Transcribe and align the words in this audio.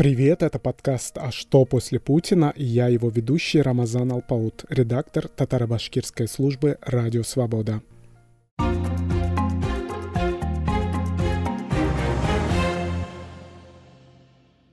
Привет, 0.00 0.42
это 0.42 0.58
подкаст 0.58 1.18
«А 1.18 1.30
что 1.30 1.66
после 1.66 2.00
Путина?» 2.00 2.54
и 2.56 2.64
я 2.64 2.88
его 2.88 3.10
ведущий 3.10 3.60
Рамазан 3.60 4.10
Алпаут, 4.12 4.64
редактор 4.70 5.28
татаро-башкирской 5.28 6.26
службы 6.26 6.78
«Радио 6.80 7.22
Свобода». 7.22 7.82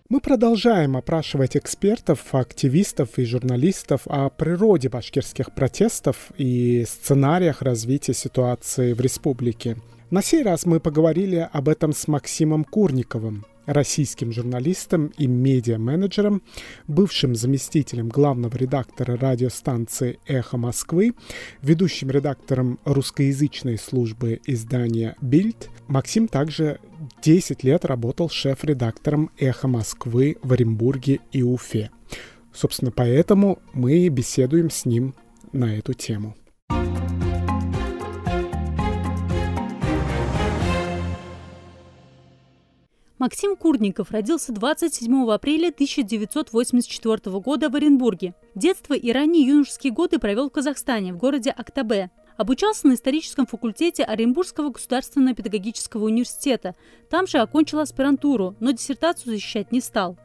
Мы 0.08 0.21
продолжаем 0.21 0.95
опрашивать 0.95 1.57
экспертов, 1.57 2.34
активистов 2.34 3.20
и 3.20 3.25
журналистов 3.25 4.04
о 4.05 4.30
природе 4.30 4.88
башкирских 4.88 5.54
протестов 5.54 6.32
и 6.38 6.86
сценариях 6.88 7.62
развития 7.62 8.14
ситуации 8.14 8.94
в 8.94 9.02
республике. 9.02 9.75
На 10.09 10.21
сей 10.21 10.41
раз 10.41 10.66
мы 10.66 10.80
поговорили 10.80 11.50
об 11.52 11.68
этом 11.68 11.91
с 11.91 12.07
Максимом 12.07 12.64
Курниковым, 12.64 13.44
российским 13.68 14.31
журналистом 14.31 15.11
и 15.18 15.27
медиа-менеджером, 15.27 16.41
бывшим 16.88 17.35
заместителем 17.35 18.09
главного 18.09 18.58
редактора 18.58 19.17
радиостанции 19.17 20.20
«Эхо 20.25 20.58
Москвы», 20.58 21.13
ведущим 21.62 22.09
редактором 22.09 22.80
русскоязычной 22.85 23.77
службы 23.77 24.41
издания 24.48 25.16
«Бильд». 25.22 25.70
Максим 25.88 26.27
также 26.27 26.80
10 27.22 27.63
лет 27.63 27.85
работал 27.85 28.30
шеф-редактором 28.30 29.30
«Эхо 29.38 29.67
Москвы» 29.67 30.38
в 30.41 30.53
Оренбурге 30.53 31.20
и 31.31 31.44
Уфе. 31.44 31.91
Собственно, 32.53 32.91
поэтому 32.91 33.59
мы 33.73 34.08
беседуем 34.08 34.72
с 34.72 34.86
ним 34.86 35.13
на 35.52 35.77
эту 35.77 35.94
тему. 35.94 36.36
Максим 43.27 43.58
Курников 43.58 44.12
родился 44.12 44.54
27 44.54 45.30
апреля 45.30 45.67
1984 45.67 47.40
года 47.41 47.70
в 47.70 47.76
Оренбурге. 47.76 48.36
Детство 48.55 48.94
и 48.94 49.11
ранние 49.11 49.45
юношеские 49.45 49.92
годы 49.92 50.17
провел 50.17 50.50
в 50.50 50.53
Казахстане, 50.53 51.11
в 51.11 51.17
городе 51.17 51.50
Актабе. 51.50 52.09
Обучался 52.38 52.88
на 52.88 52.94
историческом 52.94 53.45
факультете 53.45 54.05
Оренбургского 54.05 54.70
государственного 54.70 55.36
педагогического 55.36 56.05
университета. 56.05 56.78
Там 57.09 57.28
же 57.28 57.39
окончил 57.39 57.80
аспирантуру, 57.80 58.55
но 58.61 58.72
диссертацию 58.72 59.33
защищать 59.33 59.73
не 59.73 59.81
стал. 59.81 60.17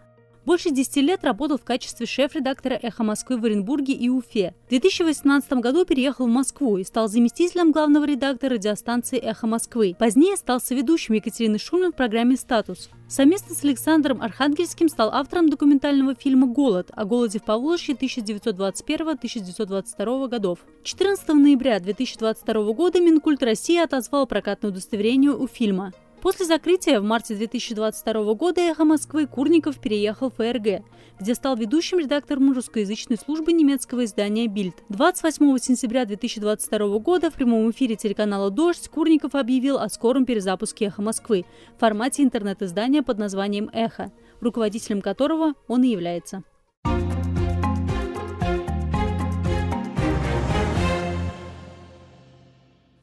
Больше 0.45 0.71
10 0.71 0.97
лет 0.97 1.23
работал 1.23 1.57
в 1.57 1.63
качестве 1.63 2.05
шеф-редактора 2.05 2.77
«Эхо 2.83 3.05
Москвы» 3.05 3.39
в 3.39 3.45
Оренбурге 3.45 3.93
и 3.93 4.09
Уфе. 4.09 4.57
В 4.67 4.71
2018 4.71 5.53
году 5.55 5.85
переехал 5.85 6.27
в 6.27 6.31
Москву 6.31 6.79
и 6.79 6.85
стал 6.85 7.07
заместителем 7.07 7.71
главного 7.71 8.07
редактора 8.07 8.55
радиостанции 8.55 9.19
«Эхо 9.19 9.47
Москвы». 9.47 9.95
Позднее 9.97 10.37
стал 10.37 10.61
соведущим 10.61 11.15
Екатерины 11.15 11.59
Шульман 11.59 11.93
в 11.93 11.97
программе 11.97 12.37
«Статус». 12.37 12.91
Совместно 13.07 13.55
с 13.55 13.63
Александром 13.63 14.21
Архангельским 14.21 14.89
стал 14.89 15.11
автором 15.13 15.49
документального 15.49 16.17
фильма 16.17 16.49
«Голод» 16.49 16.91
о 16.93 17.05
голоде 17.05 17.39
в 17.39 17.45
Поволжье 17.45 17.95
1921-1922 17.95 20.29
годов. 20.29 20.59
14 20.83 21.29
ноября 21.29 21.79
2022 21.79 22.73
года 22.73 23.01
Минкульт 23.01 23.45
России 23.45 23.79
отозвал 23.79 24.27
прокатное 24.27 24.73
удостоверение 24.73 25.31
у 25.31 25.47
фильма. 25.47 25.93
После 26.23 26.47
закрытия 26.47 27.01
в 27.01 27.03
марте 27.03 27.35
2022 27.35 28.35
года 28.35 28.61
«Эхо 28.61 28.85
Москвы» 28.85 29.27
Курников 29.27 29.81
переехал 29.81 30.31
в 30.31 30.35
ФРГ, 30.37 30.85
где 31.19 31.35
стал 31.35 31.57
ведущим 31.57 31.99
редактором 31.99 32.53
русскоязычной 32.53 33.17
службы 33.17 33.53
немецкого 33.53 34.05
издания 34.05 34.47
«Бильд». 34.47 34.85
28 34.89 35.59
сентября 35.59 36.05
2022 36.05 36.99
года 37.01 37.29
в 37.29 37.35
прямом 37.35 37.69
эфире 37.73 37.97
телеканала 37.97 38.53
«Дождь» 38.53 38.89
Курников 38.89 39.35
объявил 39.35 39.79
о 39.79 39.89
скором 39.89 40.25
перезапуске 40.25 40.85
«Эхо 40.87 41.03
Москвы» 41.03 41.45
в 41.77 41.81
формате 41.81 42.23
интернет-издания 42.23 43.03
под 43.03 43.19
названием 43.19 43.69
«Эхо», 43.73 44.13
руководителем 44.41 45.03
которого 45.03 45.55
он 45.67 45.83
и 45.83 45.89
является. 45.89 46.45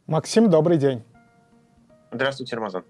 Максим, 0.07 0.49
добрый 0.49 0.77
день. 0.77 1.03
Здравствуйте, 2.13 2.55
Рамазан. 2.55 2.85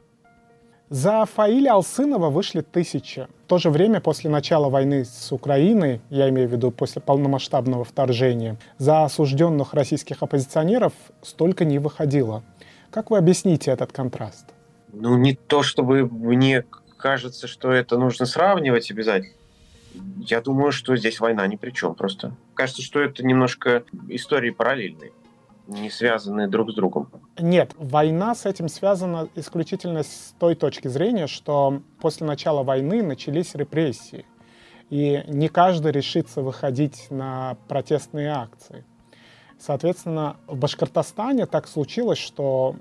За 0.89 1.23
Фаиля 1.25 1.73
Алсынова 1.73 2.31
вышли 2.31 2.61
тысячи. 2.61 3.27
В 3.45 3.47
то 3.47 3.59
же 3.59 3.69
время, 3.69 4.01
после 4.01 4.27
начала 4.27 4.69
войны 4.69 5.05
с 5.05 5.31
Украиной, 5.31 6.01
я 6.09 6.29
имею 6.29 6.49
в 6.49 6.51
виду 6.51 6.71
после 6.71 6.99
полномасштабного 6.99 7.83
вторжения, 7.83 8.57
за 8.79 9.03
осужденных 9.03 9.75
российских 9.75 10.23
оппозиционеров 10.23 10.93
столько 11.21 11.63
не 11.63 11.77
выходило. 11.77 12.41
Как 12.89 13.11
вы 13.11 13.19
объясните 13.19 13.69
этот 13.69 13.91
контраст? 13.91 14.47
Ну, 14.91 15.15
не 15.15 15.35
то 15.35 15.61
чтобы 15.61 16.09
мне 16.09 16.65
кажется, 16.97 17.47
что 17.47 17.71
это 17.71 17.99
нужно 17.99 18.25
сравнивать 18.25 18.89
обязательно. 18.89 19.35
Я 20.17 20.41
думаю, 20.41 20.71
что 20.71 20.95
здесь 20.95 21.19
война 21.19 21.45
ни 21.45 21.55
при 21.55 21.69
чем 21.69 21.93
просто. 21.93 22.35
Кажется, 22.55 22.81
что 22.81 22.99
это 22.99 23.23
немножко 23.23 23.83
истории 24.07 24.49
параллельные 24.49 25.11
не 25.69 25.89
связаны 25.89 26.47
друг 26.47 26.71
с 26.71 26.75
другом. 26.75 27.09
Нет, 27.37 27.73
война 27.77 28.35
с 28.35 28.45
этим 28.45 28.67
связана 28.67 29.29
исключительно 29.35 30.03
с 30.03 30.33
той 30.39 30.55
точки 30.55 30.87
зрения, 30.87 31.27
что 31.27 31.81
после 32.01 32.25
начала 32.25 32.63
войны 32.63 33.03
начались 33.03 33.55
репрессии, 33.55 34.25
и 34.89 35.23
не 35.27 35.47
каждый 35.47 35.91
решится 35.91 36.41
выходить 36.41 37.07
на 37.11 37.55
протестные 37.67 38.31
акции. 38.31 38.83
Соответственно, 39.59 40.37
в 40.47 40.57
Башкортостане 40.57 41.45
так 41.45 41.67
случилось, 41.67 42.17
что 42.17 42.75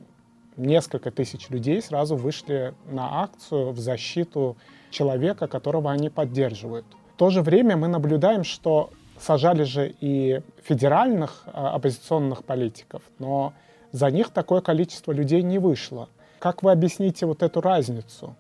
несколько 0.57 1.11
тысяч 1.11 1.51
людей 1.51 1.83
сразу 1.83 2.17
вышли 2.17 2.75
на 2.87 3.23
акцию 3.23 3.73
в 3.73 3.79
защиту 3.79 4.57
человека, 4.91 5.47
которого 5.47 5.91
они 5.91 6.09
поддерживают. 6.09 6.87
В 7.15 7.19
то 7.19 7.31
же 7.31 7.43
время 7.43 7.77
мы 7.77 7.89
наблюдаем, 7.89 8.45
что 8.45 8.91
сажали 9.21 9.65
же 9.65 9.95
и 10.01 10.41
федеральных 10.63 11.43
а, 11.47 11.75
оппозиционных 11.75 12.45
политиков, 12.45 13.03
но 13.19 13.53
за 13.93 14.11
них 14.11 14.31
такое 14.31 14.61
количество 14.61 15.13
людей 15.13 15.43
не 15.43 15.59
вышло. 15.59 16.09
Как 16.39 16.63
вы 16.63 16.73
объясните 16.73 17.27
вот 17.27 17.43
эту 17.43 17.61
разницу? 17.61 18.37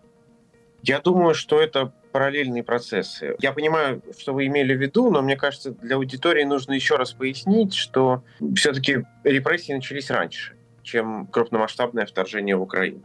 Я 0.83 1.01
думаю, 1.01 1.35
что 1.35 1.61
это 1.61 1.93
параллельные 2.13 2.63
процессы. 2.63 3.37
Я 3.41 3.53
понимаю, 3.53 4.03
что 4.19 4.33
вы 4.33 4.47
имели 4.47 4.75
в 4.75 4.81
виду, 4.81 5.11
но 5.11 5.23
мне 5.23 5.37
кажется, 5.37 5.73
для 5.73 5.97
аудитории 5.97 6.45
нужно 6.45 6.73
еще 6.73 6.97
раз 6.97 7.13
пояснить, 7.13 7.75
что 7.75 8.23
все-таки 8.55 9.05
репрессии 9.25 9.73
начались 9.73 10.11
раньше, 10.11 10.57
чем 10.83 11.27
крупномасштабное 11.27 12.07
вторжение 12.07 12.57
в 12.57 12.63
Украину. 12.63 13.03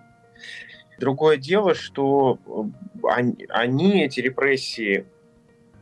Другое 0.99 1.37
дело, 1.37 1.73
что 1.73 2.37
они, 3.03 3.45
они 3.49 4.03
эти 4.03 4.19
репрессии, 4.19 5.05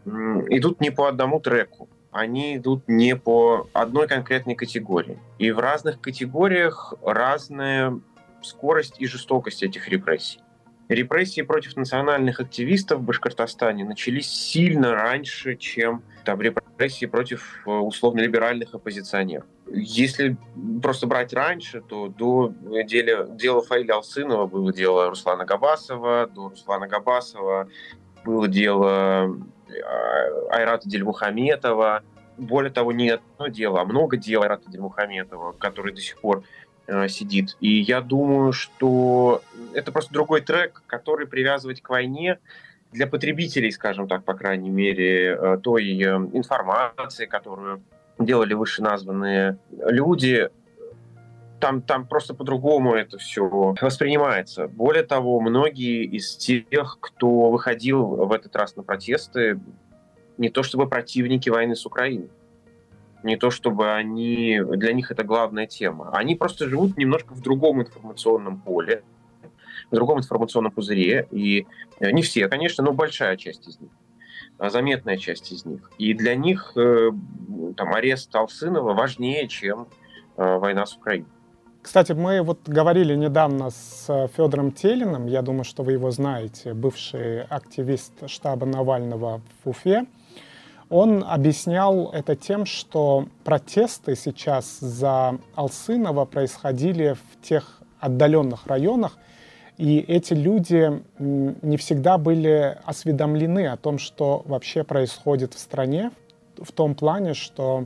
идут 0.05 0.81
не 0.81 0.89
по 0.89 1.07
одному 1.07 1.39
треку, 1.39 1.89
они 2.11 2.57
идут 2.57 2.87
не 2.87 3.15
по 3.15 3.69
одной 3.73 4.07
конкретной 4.07 4.55
категории. 4.55 5.17
И 5.39 5.51
в 5.51 5.59
разных 5.59 6.01
категориях 6.01 6.93
разная 7.03 7.99
скорость 8.41 8.95
и 8.99 9.07
жестокость 9.07 9.63
этих 9.63 9.87
репрессий. 9.87 10.39
Репрессии 10.89 11.41
против 11.41 11.77
национальных 11.77 12.41
активистов 12.41 12.99
в 12.99 13.03
Башкортостане 13.03 13.85
начались 13.85 14.29
сильно 14.29 14.91
раньше, 14.91 15.55
чем 15.55 16.03
там, 16.25 16.41
репрессии 16.41 17.05
против 17.05 17.61
э, 17.65 17.69
условно-либеральных 17.69 18.75
оппозиционеров. 18.75 19.45
Если 19.73 20.35
просто 20.81 21.07
брать 21.07 21.31
раньше, 21.31 21.79
то 21.79 22.09
до 22.09 22.53
дела, 22.85 23.25
дела 23.27 23.61
Фаиля 23.61 23.93
Алсынова 23.95 24.47
было 24.47 24.73
дело 24.73 25.09
Руслана 25.09 25.45
Габасова, 25.45 26.27
до 26.27 26.49
Руслана 26.49 26.89
Габасова 26.89 27.69
было 28.23 28.47
дело 28.47 29.35
Э, 29.71 30.49
Айрата 30.49 30.89
Дельмухаметова. 30.89 32.03
Более 32.37 32.71
того, 32.71 32.91
не 32.91 33.09
одно 33.09 33.47
дело, 33.47 33.81
а 33.81 33.85
много 33.85 34.17
дел 34.17 34.41
Айрата 34.41 34.69
Дельмухаметова, 34.69 35.53
который 35.53 35.93
до 35.93 36.01
сих 36.01 36.19
пор 36.19 36.43
э, 36.87 37.07
сидит. 37.07 37.57
И 37.59 37.81
я 37.81 38.01
думаю, 38.01 38.51
что 38.53 39.41
это 39.73 39.91
просто 39.91 40.13
другой 40.13 40.41
трек, 40.41 40.83
который 40.87 41.27
привязывать 41.27 41.81
к 41.81 41.89
войне 41.89 42.39
для 42.91 43.07
потребителей, 43.07 43.71
скажем 43.71 44.07
так, 44.07 44.23
по 44.23 44.33
крайней 44.33 44.69
мере, 44.69 45.35
э, 45.35 45.57
той 45.61 46.01
информации, 46.01 47.25
которую 47.25 47.81
делали 48.19 48.53
вышеназванные 48.53 49.57
люди, 49.69 50.49
там, 51.61 51.81
там 51.81 52.05
просто 52.05 52.33
по-другому 52.33 52.95
это 52.95 53.17
все 53.17 53.47
воспринимается. 53.81 54.67
Более 54.67 55.03
того, 55.03 55.39
многие 55.39 56.03
из 56.03 56.35
тех, 56.35 56.97
кто 56.99 57.49
выходил 57.49 58.03
в 58.05 58.33
этот 58.33 58.55
раз 58.55 58.75
на 58.75 58.83
протесты, 58.83 59.59
не 60.37 60.49
то 60.49 60.63
чтобы 60.63 60.89
противники 60.89 61.49
войны 61.49 61.75
с 61.75 61.85
Украиной, 61.85 62.29
не 63.23 63.37
то 63.37 63.51
чтобы 63.51 63.93
они, 63.93 64.59
для 64.61 64.91
них 64.91 65.11
это 65.11 65.23
главная 65.23 65.67
тема. 65.67 66.09
Они 66.11 66.35
просто 66.35 66.67
живут 66.67 66.97
немножко 66.97 67.33
в 67.33 67.41
другом 67.41 67.81
информационном 67.81 68.59
поле, 68.59 69.03
в 69.89 69.95
другом 69.95 70.19
информационном 70.19 70.71
пузыре. 70.71 71.27
И 71.31 71.67
не 72.01 72.23
все, 72.23 72.49
конечно, 72.49 72.83
но 72.83 72.91
большая 72.91 73.37
часть 73.37 73.67
из 73.67 73.79
них 73.79 73.91
а 74.61 74.69
заметная 74.69 75.17
часть 75.17 75.51
из 75.51 75.65
них. 75.65 75.91
И 75.97 76.13
для 76.13 76.35
них 76.35 76.73
э, 76.75 77.09
там, 77.75 77.95
арест 77.95 78.35
Алсынова 78.35 78.93
важнее, 78.93 79.47
чем 79.47 79.87
э, 80.37 80.57
война 80.57 80.85
с 80.85 80.95
Украиной. 80.95 81.25
Кстати, 81.81 82.11
мы 82.11 82.43
вот 82.43 82.59
говорили 82.67 83.15
недавно 83.15 83.71
с 83.71 84.29
Федором 84.37 84.71
Телиным, 84.71 85.25
я 85.25 85.41
думаю, 85.41 85.63
что 85.63 85.81
вы 85.81 85.93
его 85.93 86.11
знаете, 86.11 86.75
бывший 86.75 87.41
активист 87.43 88.13
штаба 88.27 88.67
Навального 88.67 89.41
в 89.63 89.69
Уфе. 89.69 90.05
Он 90.89 91.23
объяснял 91.27 92.11
это 92.11 92.35
тем, 92.35 92.67
что 92.67 93.25
протесты 93.43 94.15
сейчас 94.15 94.79
за 94.79 95.39
Алсынова 95.55 96.25
происходили 96.25 97.15
в 97.15 97.47
тех 97.47 97.81
отдаленных 97.99 98.67
районах, 98.67 99.17
и 99.77 99.97
эти 99.99 100.33
люди 100.33 101.01
не 101.17 101.77
всегда 101.77 102.19
были 102.19 102.77
осведомлены 102.85 103.67
о 103.67 103.77
том, 103.77 103.97
что 103.97 104.43
вообще 104.45 104.83
происходит 104.83 105.55
в 105.55 105.59
стране, 105.59 106.11
в 106.61 106.71
том 106.71 106.93
плане, 106.93 107.33
что 107.33 107.85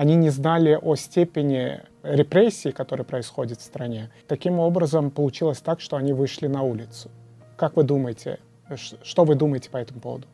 они 0.00 0.16
не 0.16 0.30
знали 0.30 0.78
о 0.80 0.96
степени 0.96 1.82
репрессий, 2.02 2.72
которые 2.72 3.04
происходят 3.04 3.60
в 3.60 3.62
стране. 3.62 4.10
Таким 4.28 4.58
образом, 4.58 5.10
получилось 5.10 5.60
так, 5.60 5.82
что 5.82 5.96
они 5.96 6.14
вышли 6.14 6.46
на 6.46 6.62
улицу. 6.62 7.10
Как 7.58 7.76
вы 7.76 7.82
думаете, 7.82 8.38
что 9.02 9.24
вы 9.24 9.34
думаете 9.34 9.68
по 9.68 9.76
этому 9.76 10.00
поводу? 10.00 10.26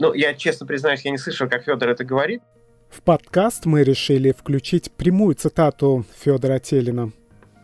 Ну, 0.00 0.12
я 0.12 0.34
честно 0.34 0.66
признаюсь, 0.66 1.02
я 1.04 1.12
не 1.12 1.18
слышал, 1.18 1.48
как 1.48 1.62
Федор 1.62 1.88
это 1.88 2.02
говорит. 2.02 2.42
В 2.88 3.02
подкаст 3.02 3.64
мы 3.64 3.84
решили 3.84 4.32
включить 4.32 4.90
прямую 4.90 5.36
цитату 5.36 6.04
Федора 6.18 6.58
Телина. 6.58 7.12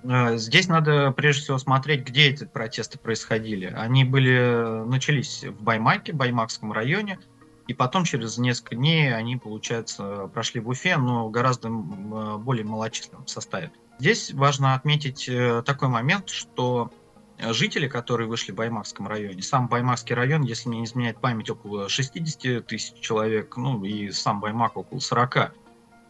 Э, 0.05 0.37
здесь 0.37 0.69
надо 0.69 1.11
прежде 1.11 1.43
всего 1.43 1.59
смотреть, 1.59 2.05
где 2.05 2.29
эти 2.29 2.45
протесты 2.45 3.01
происходили. 3.01 3.75
Они 3.77 4.05
были 4.05 4.87
начались 4.87 5.43
в 5.43 5.61
Баймаке, 5.61 6.13
Баймакском 6.13 6.71
районе, 6.71 7.19
и 7.67 7.75
потом 7.75 8.05
через 8.05 8.39
несколько 8.39 8.77
дней 8.77 9.15
они, 9.15 9.37
получается, 9.37 10.29
прошли 10.33 10.61
в 10.61 10.69
Уфе, 10.69 10.97
но 10.97 11.29
гораздо 11.29 11.69
э, 11.69 12.37
более 12.39 12.65
малочисленном 12.65 13.27
составе. 13.27 13.73
Здесь 13.99 14.33
важно 14.33 14.75
отметить 14.75 15.29
э, 15.29 15.63
такой 15.65 15.89
момент, 15.89 16.29
что 16.29 16.91
жители, 17.39 17.87
которые 17.87 18.29
вышли 18.29 18.53
в 18.53 18.55
Баймакском 18.55 19.09
районе, 19.09 19.43
сам 19.43 19.69
Баймакский 19.69 20.15
район, 20.15 20.43
если 20.43 20.69
мне 20.69 20.81
не 20.81 20.85
изменяет 20.87 21.21
память, 21.21 21.51
около 21.51 21.89
60 21.89 22.67
тысяч 22.67 22.95
человек, 23.01 23.57
ну 23.57 23.85
и 23.85 24.11
сам 24.11 24.41
Баймак 24.41 24.77
около 24.77 25.01
40 25.01 25.53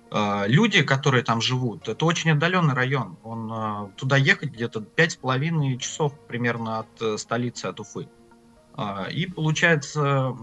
а, 0.09 0.45
люди, 0.47 0.83
которые 0.83 1.25
там 1.25 1.41
живут, 1.41 1.89
это 1.89 2.05
очень 2.05 2.31
отдаленный 2.31 2.75
район. 2.75 3.17
Он, 3.25 3.93
туда 3.97 4.17
ехать 4.17 4.51
где-то 4.51 4.81
пять 4.81 5.13
с 5.13 5.17
половиной 5.17 5.79
часов 5.79 6.13
примерно 6.29 6.81
от 6.81 7.03
э, 7.03 7.19
столицы, 7.19 7.67
от 7.67 7.81
Уфы. 7.81 8.09
А, 8.77 9.07
и 9.11 9.27
получается, 9.27 10.37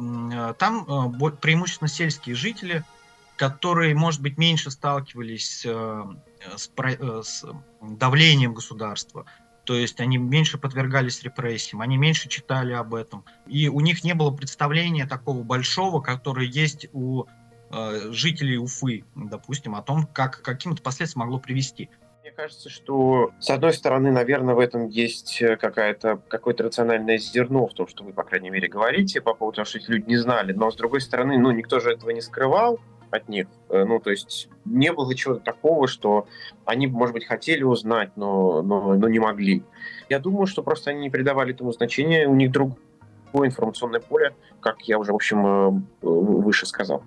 там 0.58 0.86
преимущественно 1.42 1.88
сельские 1.88 2.36
жители, 2.36 2.84
которые, 3.36 3.96
может 3.96 4.22
быть, 4.22 4.38
меньше 4.38 4.72
сталкивались 4.72 5.64
э, 5.66 6.04
с, 6.56 6.72
э, 6.78 7.22
с 7.24 7.46
давлением 7.82 8.54
государства. 8.54 9.26
То 9.64 9.76
есть 9.76 10.00
они 10.00 10.18
меньше 10.18 10.58
подвергались 10.58 11.24
репрессиям, 11.24 11.82
они 11.82 11.98
меньше 11.98 12.30
читали 12.30 12.74
об 12.74 12.94
этом. 12.94 13.26
И 13.48 13.70
у 13.70 13.80
них 13.80 14.04
не 14.04 14.14
было 14.14 14.30
представления 14.32 15.08
такого 15.08 15.42
большого, 15.44 16.02
которое 16.02 16.48
есть 16.48 16.88
у 16.94 17.26
Э, 17.76 18.12
жителей 18.12 18.58
Уфы, 18.60 19.04
допустим, 19.16 19.74
о 19.74 19.82
том, 19.82 20.06
как 20.06 20.44
каким-то 20.44 20.84
последствиям 20.84 21.22
могло 21.22 21.40
привести. 21.40 21.90
Кажется, 22.36 22.70
что, 22.70 23.32
с 23.40 23.52
одной 23.52 23.74
стороны, 23.74 24.12
наверное, 24.12 24.56
в 24.56 24.60
этом 24.60 24.88
есть 24.88 25.40
э, 25.40 25.56
какая-то, 25.56 26.20
какое-то 26.28 26.64
рациональное 26.64 27.20
зерно 27.20 27.68
в 27.68 27.74
том, 27.76 27.88
что 27.88 28.04
вы, 28.04 28.12
по 28.12 28.24
крайней 28.24 28.50
мере, 28.50 28.68
говорите 28.68 29.22
по 29.22 29.36
поводу 29.36 29.58
того, 29.58 29.66
что 29.66 29.78
эти 29.78 29.92
люди 29.92 30.10
не 30.10 30.18
знали. 30.18 30.52
Но, 30.52 30.72
с 30.72 30.76
другой 30.76 31.02
стороны, 31.02 31.38
ну, 31.38 31.52
никто 31.52 31.80
же 31.80 31.92
этого 31.92 32.10
не 32.10 32.22
скрывал 32.22 32.80
от 33.12 33.30
них. 33.30 33.48
Э, 33.70 33.84
ну, 33.86 34.00
то 34.00 34.10
есть 34.10 34.50
не 34.66 34.92
было 34.92 35.14
чего-то 35.14 35.42
такого, 35.42 35.88
что 35.88 36.28
они, 36.66 36.88
может 36.88 37.14
быть, 37.14 37.26
хотели 37.26 37.62
узнать, 37.62 38.10
но, 38.16 38.64
но, 38.64 38.96
но 38.96 39.08
не 39.08 39.20
могли. 39.20 39.64
Я 40.10 40.18
думаю, 40.18 40.48
что 40.48 40.64
просто 40.64 40.90
они 40.90 41.02
не 41.02 41.10
придавали 41.12 41.54
этому 41.54 41.72
значения, 41.72 42.28
у 42.28 42.34
них 42.34 42.52
другое 42.52 42.76
информационное 43.48 44.00
поле, 44.00 44.36
как 44.60 44.82
я 44.88 44.98
уже, 44.98 45.12
в 45.12 45.16
общем, 45.16 45.88
выше 46.02 46.66
сказал. 46.66 47.04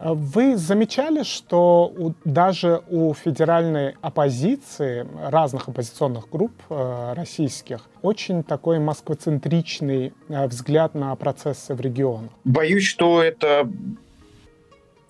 А 0.00 0.14
вы 0.14 0.56
замечали, 0.56 1.24
что 1.24 1.92
у, 1.96 2.14
даже 2.24 2.82
у 2.88 3.14
федеральной 3.14 3.96
оппозиции, 4.00 5.06
разных 5.28 5.68
оппозиционных 5.68 6.30
групп 6.30 6.52
э, 6.70 7.14
российских, 7.14 7.80
очень 8.02 8.44
такой 8.44 8.78
москвоцентричный 8.78 10.12
э, 10.28 10.46
взгляд 10.46 10.94
на 10.94 11.14
процессы 11.16 11.74
в 11.74 11.80
регионах? 11.80 12.30
Боюсь, 12.44 12.86
что 12.86 13.22
это 13.22 13.68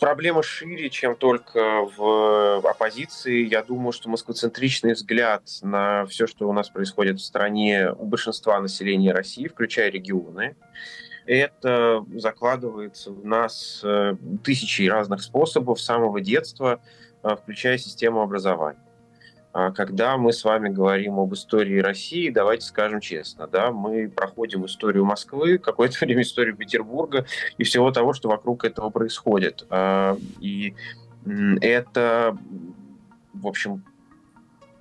проблема 0.00 0.43
шире, 0.43 0.88
чем 0.88 1.17
только 1.17 1.87
в 1.96 2.67
оппозиции. 2.67 3.46
Я 3.46 3.62
думаю, 3.62 3.93
что 3.93 4.08
москвоцентричный 4.08 4.94
взгляд 4.94 5.43
на 5.61 6.06
все, 6.06 6.26
что 6.26 6.49
у 6.49 6.52
нас 6.52 6.70
происходит 6.70 7.19
в 7.20 7.25
стране 7.25 7.91
у 7.91 8.06
большинства 8.06 8.58
населения 8.61 9.12
России, 9.12 9.49
включая 9.49 9.91
регионы, 9.91 10.56
это 11.28 12.04
закладывается 12.14 13.12
в 13.12 13.25
нас 13.25 13.82
э, 13.84 14.16
тысячи 14.42 14.88
разных 14.88 15.22
способов 15.22 15.80
с 15.80 15.84
самого 15.84 16.20
детства, 16.20 16.80
э, 17.22 17.36
включая 17.36 17.76
систему 17.76 18.22
образования. 18.22 18.80
А 19.52 19.70
когда 19.70 20.16
мы 20.16 20.32
с 20.32 20.44
вами 20.44 20.69
говорим 20.69 21.19
об 21.19 21.34
истории 21.34 21.80
России, 21.80 22.30
давайте 22.30 22.66
скажем 22.66 23.00
честно, 23.00 23.46
да, 23.46 23.72
мы 23.72 24.08
проходим 24.08 24.64
историю 24.64 25.04
Москвы, 25.04 25.58
какое-то 25.58 25.98
время 26.00 26.22
историю 26.22 26.56
Петербурга 26.56 27.26
и 27.58 27.64
всего 27.64 27.90
того, 27.90 28.14
что 28.14 28.28
вокруг 28.28 28.64
этого 28.64 28.90
происходит. 28.90 29.66
А, 29.69 30.16
и 30.40 30.74
это, 31.60 32.36
в 33.34 33.46
общем, 33.46 33.84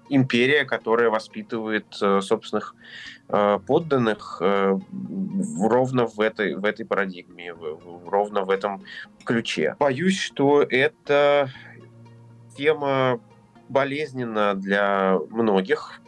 империя, 0.09 0.65
которая 0.65 1.09
воспитывает 1.09 1.85
э, 2.01 2.21
собственных 2.21 2.75
э, 3.29 3.59
подданных 3.65 4.37
э, 4.41 4.77
ровно 5.59 6.05
в 6.05 6.19
этой, 6.19 6.55
в 6.55 6.65
этой 6.65 6.85
парадигме, 6.85 7.53
ровно 8.05 8.43
в 8.43 8.49
этом 8.49 8.83
ключе. 9.23 9.75
Боюсь, 9.79 10.19
что 10.19 10.63
это 10.63 11.49
тема 12.55 13.19
болезненна 13.69 14.55
для 14.55 15.17
многих, 15.29 16.01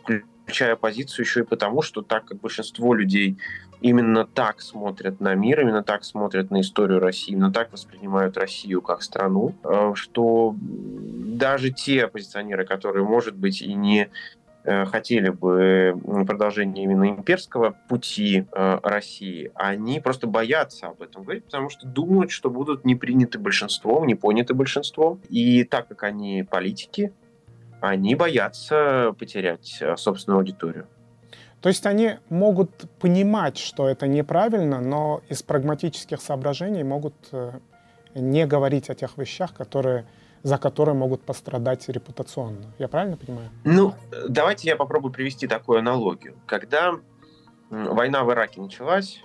включая 0.43 0.73
оппозицию 0.73 1.25
еще 1.25 1.41
и 1.41 1.43
потому, 1.43 1.81
что 1.81 2.01
так 2.01 2.25
как 2.25 2.39
большинство 2.39 2.93
людей 2.93 3.37
именно 3.81 4.25
так 4.25 4.61
смотрят 4.61 5.19
на 5.19 5.35
мир, 5.35 5.61
именно 5.61 5.83
так 5.83 6.03
смотрят 6.03 6.51
на 6.51 6.61
историю 6.61 6.99
России, 6.99 7.31
именно 7.31 7.51
так 7.51 7.71
воспринимают 7.71 8.37
Россию 8.37 8.81
как 8.81 9.01
страну, 9.01 9.55
э, 9.63 9.91
что 9.95 10.55
даже 10.59 11.71
те 11.71 12.05
оппозиционеры, 12.05 12.65
которые, 12.65 13.05
может 13.05 13.35
быть, 13.35 13.61
и 13.61 13.73
не 13.73 14.09
э, 14.63 14.85
хотели 14.85 15.29
бы 15.29 15.97
продолжения 16.27 16.83
именно 16.83 17.09
имперского 17.09 17.75
пути 17.87 18.45
э, 18.51 18.79
России, 18.83 19.51
они 19.55 19.99
просто 19.99 20.27
боятся 20.27 20.87
об 20.87 21.01
этом 21.01 21.23
говорить, 21.23 21.45
потому 21.45 21.69
что 21.69 21.87
думают, 21.87 22.31
что 22.31 22.49
будут 22.49 22.85
не 22.85 22.95
приняты 22.95 23.39
большинством, 23.39 24.07
не 24.07 24.15
поняты 24.15 24.53
большинством. 24.53 25.21
И 25.29 25.63
так 25.63 25.87
как 25.87 26.03
они 26.03 26.43
политики, 26.49 27.13
они 27.79 28.15
боятся 28.15 29.15
потерять 29.17 29.81
собственную 29.95 30.39
аудиторию. 30.39 30.87
То 31.61 31.69
есть 31.69 31.85
они 31.85 32.17
могут 32.29 32.69
понимать, 32.99 33.57
что 33.57 33.87
это 33.87 34.07
неправильно, 34.07 34.79
но 34.79 35.21
из 35.27 35.43
прагматических 35.43 36.21
соображений 36.21 36.83
могут 36.83 37.15
э, 37.31 37.51
не 38.15 38.45
говорить 38.45 38.89
о 38.89 38.95
тех 38.95 39.17
вещах, 39.17 39.53
которые, 39.53 40.05
за 40.43 40.57
которые 40.57 40.95
могут 40.95 41.21
пострадать 41.21 41.89
репутационно. 41.89 42.73
Я 42.77 42.87
правильно 42.87 43.17
понимаю? 43.17 43.49
Ну, 43.65 43.93
давайте 44.29 44.69
я 44.69 44.77
попробую 44.77 45.11
привести 45.11 45.47
такую 45.47 45.79
аналогию. 45.79 46.35
Когда 46.45 46.93
война 47.69 48.23
в 48.23 48.31
Ираке 48.31 48.61
началась, 48.61 49.19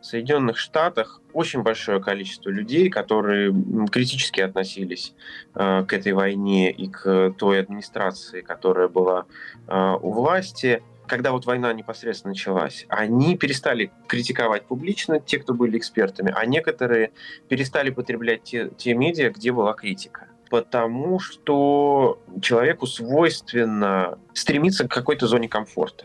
в 0.00 0.04
Соединенных 0.06 0.56
Штатах 0.56 1.20
очень 1.32 1.62
большое 1.62 2.00
количество 2.00 2.48
людей, 2.50 2.88
которые 2.90 3.52
критически 3.90 4.40
относились 4.40 5.14
э, 5.54 5.84
к 5.84 5.92
этой 5.92 6.12
войне 6.12 6.70
и 6.70 6.88
к 6.88 7.34
той 7.36 7.60
администрации, 7.60 8.40
которая 8.40 8.86
была 8.86 9.26
э, 9.66 9.96
у 10.00 10.12
власти, 10.12 10.82
когда 11.06 11.32
вот 11.32 11.46
война 11.46 11.72
непосредственно 11.72 12.32
началась, 12.32 12.86
они 12.88 13.36
перестали 13.36 13.90
критиковать 14.06 14.66
публично, 14.66 15.20
те, 15.20 15.38
кто 15.38 15.54
были 15.54 15.78
экспертами, 15.78 16.32
а 16.34 16.44
некоторые 16.46 17.12
перестали 17.48 17.90
потреблять 17.90 18.42
те, 18.42 18.70
те 18.76 18.94
медиа, 18.94 19.30
где 19.30 19.52
была 19.52 19.72
критика. 19.74 20.28
Потому 20.50 21.18
что 21.18 22.20
человеку 22.40 22.86
свойственно 22.86 24.18
стремиться 24.32 24.86
к 24.86 24.92
какой-то 24.92 25.26
зоне 25.26 25.48
комфорта. 25.48 26.04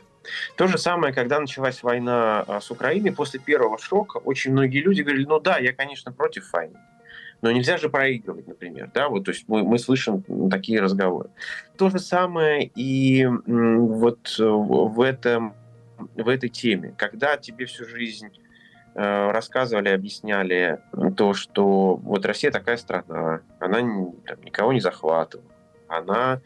То 0.55 0.67
же 0.67 0.77
самое, 0.77 1.13
когда 1.13 1.39
началась 1.39 1.83
война 1.83 2.43
а, 2.47 2.61
с 2.61 2.71
Украиной, 2.71 3.11
после 3.11 3.39
первого 3.39 3.77
шока 3.79 4.17
очень 4.17 4.51
многие 4.51 4.79
люди 4.79 5.01
говорили, 5.01 5.25
ну 5.25 5.39
да, 5.39 5.57
я, 5.57 5.73
конечно, 5.73 6.11
против 6.11 6.51
войны. 6.53 6.77
Но 7.41 7.51
нельзя 7.51 7.77
же 7.77 7.89
проигрывать, 7.89 8.47
например, 8.47 8.91
да, 8.93 9.09
вот, 9.09 9.25
то 9.25 9.31
есть 9.31 9.45
мы, 9.47 9.63
мы 9.63 9.79
слышим 9.79 10.23
такие 10.49 10.79
разговоры. 10.79 11.29
То 11.77 11.89
же 11.89 11.99
самое 11.99 12.71
и 12.75 13.25
вот 13.25 14.35
в 14.37 15.01
этом 15.01 15.55
в 16.15 16.27
этой 16.27 16.49
теме, 16.49 16.93
когда 16.97 17.37
тебе 17.37 17.65
всю 17.65 17.85
жизнь 17.85 18.29
э, 18.95 19.31
рассказывали, 19.31 19.89
объясняли 19.89 20.79
то, 21.15 21.33
что 21.33 21.95
вот 21.95 22.25
Россия 22.25 22.51
такая 22.51 22.77
страна, 22.77 23.41
она 23.59 23.77
там, 23.77 24.41
никого 24.43 24.73
не 24.73 24.79
захватывала, 24.79 25.47
она 25.87 26.41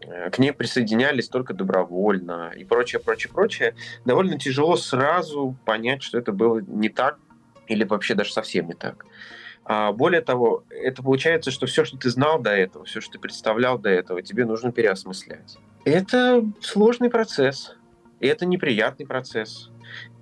э, 0.00 0.30
к 0.30 0.38
ней 0.38 0.52
присоединялись 0.52 1.28
только 1.28 1.54
добровольно 1.54 2.52
и 2.56 2.64
прочее, 2.64 3.00
прочее, 3.00 3.32
прочее, 3.32 3.74
довольно 4.04 4.38
тяжело 4.38 4.76
сразу 4.76 5.56
понять, 5.64 6.02
что 6.02 6.18
это 6.18 6.32
было 6.32 6.60
не 6.60 6.88
так 6.88 7.18
или 7.68 7.84
вообще 7.84 8.14
даже 8.14 8.32
совсем 8.32 8.66
не 8.66 8.74
так. 8.74 9.06
А 9.64 9.92
более 9.92 10.20
того, 10.20 10.64
это 10.70 11.02
получается, 11.02 11.50
что 11.50 11.66
все, 11.66 11.84
что 11.84 11.96
ты 11.96 12.10
знал 12.10 12.40
до 12.40 12.50
этого, 12.50 12.84
все, 12.84 13.00
что 13.00 13.12
ты 13.12 13.18
представлял 13.18 13.78
до 13.78 13.90
этого, 13.90 14.22
тебе 14.22 14.44
нужно 14.44 14.72
переосмыслять. 14.72 15.56
Это 15.84 16.44
сложный 16.60 17.10
процесс, 17.10 17.76
и 18.20 18.26
это 18.26 18.44
неприятный 18.44 19.06
процесс. 19.06 19.70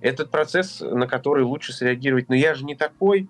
Этот 0.00 0.30
процесс, 0.30 0.80
на 0.80 1.06
который 1.06 1.44
лучше 1.44 1.72
среагировать, 1.72 2.28
но 2.28 2.34
я 2.34 2.54
же 2.54 2.64
не 2.64 2.74
такой, 2.74 3.28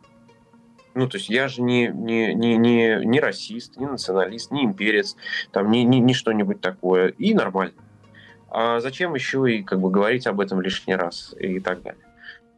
ну, 0.94 1.08
то 1.08 1.18
есть 1.18 1.28
я 1.28 1.48
же 1.48 1.62
не, 1.62 1.88
не, 1.88 2.34
не, 2.34 2.56
не, 2.56 3.04
не 3.04 3.20
расист, 3.20 3.76
не 3.76 3.86
националист, 3.86 4.50
не 4.50 4.64
имперец, 4.64 5.16
там, 5.52 5.70
не, 5.70 5.84
не, 5.84 6.00
не 6.00 6.14
что-нибудь 6.14 6.60
такое. 6.60 7.08
И 7.08 7.34
нормально. 7.34 7.74
А 8.48 8.80
зачем 8.80 9.14
еще 9.14 9.50
и 9.52 9.62
как 9.62 9.80
бы 9.80 9.90
говорить 9.90 10.26
об 10.26 10.40
этом 10.40 10.60
лишний 10.60 10.96
раз 10.96 11.34
и 11.38 11.60
так 11.60 11.82
далее? 11.82 12.02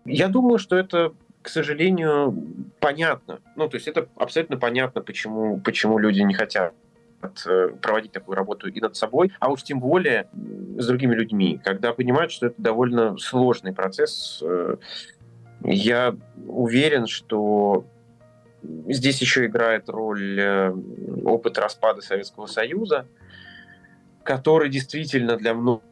Я 0.04 0.28
думаю, 0.28 0.58
что 0.58 0.76
это, 0.76 1.12
к 1.42 1.48
сожалению, 1.48 2.36
понятно. 2.80 3.40
Ну, 3.56 3.68
то 3.68 3.76
есть 3.76 3.88
это 3.88 4.08
абсолютно 4.16 4.56
понятно, 4.56 5.02
почему, 5.02 5.60
почему 5.60 5.98
люди 5.98 6.20
не 6.20 6.34
хотят 6.34 6.74
э, 7.46 7.68
проводить 7.80 8.12
такую 8.12 8.36
работу 8.36 8.68
и 8.68 8.80
над 8.80 8.96
собой, 8.96 9.32
а 9.40 9.50
уж 9.50 9.62
тем 9.62 9.80
более 9.80 10.28
с 10.78 10.86
другими 10.86 11.14
людьми, 11.14 11.60
когда 11.62 11.92
понимают, 11.92 12.32
что 12.32 12.46
это 12.46 12.60
довольно 12.62 13.18
сложный 13.18 13.72
процесс. 13.72 14.42
Э, 14.44 14.76
я 15.64 16.16
уверен, 16.46 17.06
что 17.06 17.86
Здесь 18.62 19.20
еще 19.20 19.46
играет 19.46 19.88
роль 19.88 20.38
э, 20.38 20.72
опыт 21.24 21.58
распада 21.58 22.00
Советского 22.00 22.46
Союза, 22.46 23.06
который 24.22 24.68
действительно 24.70 25.36
для 25.36 25.52
многих 25.52 25.82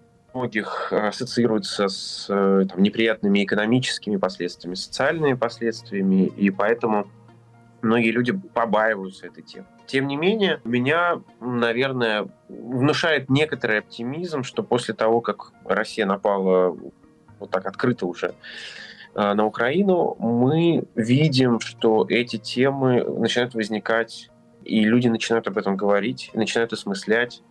ассоциируется 0.91 1.89
с 1.89 2.27
э, 2.29 2.67
там, 2.71 2.83
неприятными 2.83 3.45
экономическими 3.45 4.17
последствиями, 4.17 4.75
социальными 4.75 5.35
последствиями, 5.35 6.27
и 6.27 6.51
поэтому 6.51 7.09
многие 7.83 8.11
люди 8.11 8.33
побаиваются 8.33 9.27
этой 9.27 9.43
темы. 9.43 9.67
Тем 9.87 10.07
не 10.07 10.17
менее, 10.17 10.61
меня, 10.65 11.21
наверное, 11.41 12.29
внушает 12.49 13.29
некоторый 13.29 13.81
оптимизм, 13.81 14.45
что 14.45 14.63
после 14.63 14.95
того, 14.95 15.21
как 15.21 15.53
Россия 15.65 16.07
напала 16.07 16.77
вот 17.39 17.51
так 17.51 17.67
открыто 17.67 18.07
уже 18.07 18.35
Э, 19.15 19.35
на 19.35 19.47
Украину, 19.47 20.17
мы 20.19 20.85
видим, 20.95 21.61
что 21.61 22.07
эти 22.09 22.37
темы 22.37 23.05
начинают 23.05 23.55
возникать, 23.55 24.31
и 24.65 24.85
люди 24.85 25.09
начинают 25.09 25.49
об 25.49 25.59
этом 25.59 25.77
говорить, 25.77 26.31
начинают 26.35 26.73
осмыслять, 26.73 27.43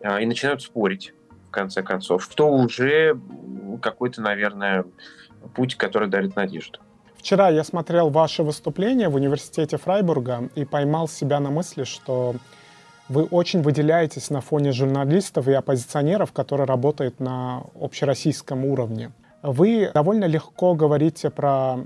э, 0.00 0.22
и 0.22 0.26
начинают 0.26 0.62
спорить, 0.62 1.12
конце 1.52 1.82
концов, 1.82 2.24
что 2.24 2.50
уже 2.50 3.18
какой-то, 3.80 4.20
наверное, 4.20 4.84
путь, 5.54 5.76
который 5.76 6.08
дарит 6.08 6.34
надежду. 6.34 6.80
Вчера 7.16 7.50
я 7.50 7.62
смотрел 7.62 8.10
ваше 8.10 8.42
выступление 8.42 9.08
в 9.08 9.14
университете 9.14 9.76
Фрайбурга 9.76 10.48
и 10.56 10.64
поймал 10.64 11.06
себя 11.06 11.38
на 11.38 11.50
мысли, 11.50 11.84
что 11.84 12.34
вы 13.08 13.24
очень 13.24 13.62
выделяетесь 13.62 14.30
на 14.30 14.40
фоне 14.40 14.72
журналистов 14.72 15.46
и 15.46 15.52
оппозиционеров, 15.52 16.32
которые 16.32 16.66
работают 16.66 17.20
на 17.20 17.62
общероссийском 17.80 18.64
уровне 18.64 19.12
вы 19.42 19.90
довольно 19.92 20.24
легко 20.26 20.74
говорите 20.74 21.28
про 21.30 21.80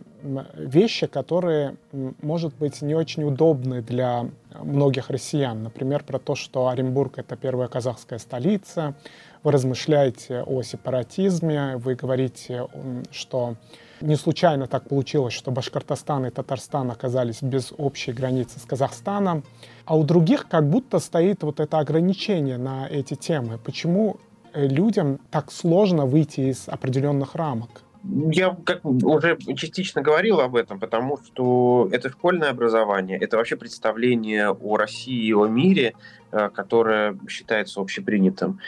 вещи, 0.54 1.06
которые, 1.06 1.76
может 2.22 2.54
быть, 2.56 2.82
не 2.82 2.94
очень 2.94 3.24
удобны 3.24 3.80
для 3.82 4.28
многих 4.62 5.10
россиян. 5.10 5.62
Например, 5.62 6.02
про 6.02 6.18
то, 6.18 6.34
что 6.34 6.68
Оренбург— 6.68 7.14
это 7.18 7.36
первая 7.36 7.68
казахская 7.68 8.18
столица. 8.18 8.94
Вы 9.42 9.52
размышляете 9.52 10.42
о 10.42 10.62
сепаратизме, 10.62 11.76
вы 11.76 11.94
говорите, 11.94 12.66
что 13.10 13.54
не 14.00 14.16
случайно 14.16 14.66
так 14.66 14.88
получилось, 14.88 15.32
что 15.32 15.50
Башкортостан 15.50 16.26
и 16.26 16.30
Татарстан 16.30 16.90
оказались 16.90 17.42
без 17.42 17.72
общей 17.78 18.12
границы 18.12 18.58
с 18.58 18.62
Казахстаном. 18.62 19.44
А 19.84 19.96
у 19.96 20.04
других 20.04 20.48
как 20.48 20.68
будто 20.68 20.98
стоит 20.98 21.42
вот 21.42 21.60
это 21.60 21.78
ограничение 21.78 22.58
на 22.58 22.86
эти 22.88 23.14
темы. 23.14 23.58
Почему 23.58 24.18
Э, 24.56 24.66
людям 24.66 25.20
так 25.30 25.52
сложно 25.52 26.06
выйти 26.06 26.40
из 26.40 26.66
определенных 26.66 27.34
рамок? 27.34 27.82
Я 28.08 28.56
как 28.64 28.84
уже 28.84 29.36
частично 29.56 30.02
говорил 30.02 30.40
об 30.40 30.54
этом, 30.54 30.78
потому 30.78 31.18
что 31.18 31.88
это 31.90 32.08
школьное 32.10 32.50
образование, 32.50 33.18
это 33.18 33.36
вообще 33.36 33.56
представление 33.56 34.50
о 34.50 34.76
России 34.76 35.26
и 35.26 35.32
о 35.32 35.46
мире, 35.46 35.94
э, 36.30 36.50
которое 36.50 37.18
считается 37.28 37.80
общепринятым. 37.80 38.60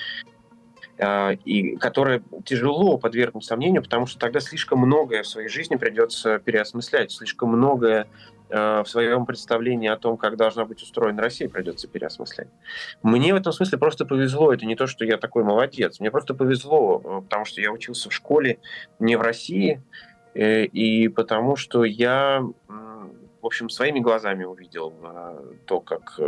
Э, 0.98 1.34
и 1.44 1.76
которое 1.76 2.22
тяжело 2.44 2.98
подвергнуть 2.98 3.44
сомнению, 3.44 3.82
потому 3.82 4.06
что 4.06 4.18
тогда 4.18 4.40
слишком 4.40 4.80
многое 4.80 5.22
в 5.22 5.28
своей 5.28 5.48
жизни 5.48 5.76
придется 5.76 6.40
переосмыслять, 6.40 7.12
слишком 7.12 7.50
многое 7.50 8.08
в 8.48 8.84
своем 8.86 9.26
представлении 9.26 9.88
о 9.88 9.96
том, 9.96 10.16
как 10.16 10.36
должна 10.36 10.64
быть 10.64 10.82
устроена 10.82 11.22
Россия, 11.22 11.48
придется 11.48 11.88
переосмыслять. 11.88 12.48
Мне 13.02 13.32
в 13.32 13.36
этом 13.36 13.52
смысле 13.52 13.78
просто 13.78 14.06
повезло. 14.06 14.52
Это 14.52 14.66
не 14.66 14.76
то, 14.76 14.86
что 14.86 15.04
я 15.04 15.18
такой 15.18 15.44
молодец. 15.44 16.00
Мне 16.00 16.10
просто 16.10 16.34
повезло, 16.34 17.02
э, 17.04 17.22
потому 17.22 17.44
что 17.44 17.60
я 17.60 17.70
учился 17.72 18.10
в 18.10 18.12
школе 18.12 18.58
не 18.98 19.16
в 19.16 19.20
России, 19.20 19.82
э, 20.34 20.64
и 20.64 21.08
потому 21.08 21.56
что 21.56 21.84
я, 21.84 22.42
в 22.68 23.46
общем, 23.46 23.68
своими 23.68 24.00
глазами 24.00 24.44
увидел 24.44 24.94
то, 25.66 25.80
как 25.80 26.18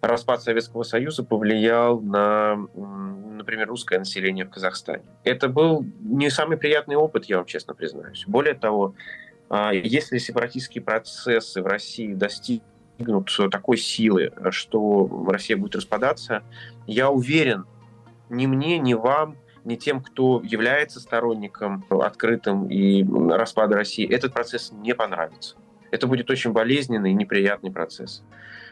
распад 0.00 0.42
Советского 0.42 0.82
Союза 0.82 1.24
повлиял 1.24 2.00
на, 2.00 2.56
например, 2.74 3.68
русское 3.68 3.98
население 3.98 4.44
в 4.44 4.50
Казахстане. 4.50 5.04
Это 5.24 5.48
был 5.48 5.84
не 6.00 6.30
самый 6.30 6.56
приятный 6.56 6.96
опыт, 6.96 7.24
я 7.26 7.38
вам 7.38 7.46
честно 7.46 7.74
признаюсь. 7.74 8.24
Более 8.26 8.54
того, 8.54 8.94
если 9.50 10.18
сепаратистские 10.18 10.82
процессы 10.82 11.62
в 11.62 11.66
России 11.66 12.12
достигнут 12.12 13.30
такой 13.50 13.76
силы, 13.76 14.32
что 14.50 15.26
Россия 15.28 15.56
будет 15.56 15.76
распадаться, 15.76 16.42
я 16.86 17.10
уверен, 17.10 17.64
ни 18.28 18.46
мне, 18.46 18.78
ни 18.78 18.94
вам, 18.94 19.36
ни 19.64 19.76
тем, 19.76 20.02
кто 20.02 20.40
является 20.44 21.00
сторонником 21.00 21.84
открытым 21.90 22.68
и 22.68 23.04
распада 23.30 23.76
России, 23.76 24.08
этот 24.08 24.32
процесс 24.32 24.72
не 24.72 24.94
понравится. 24.94 25.56
Это 25.90 26.06
будет 26.06 26.30
очень 26.30 26.52
болезненный 26.52 27.12
и 27.12 27.14
неприятный 27.14 27.70
процесс 27.70 28.22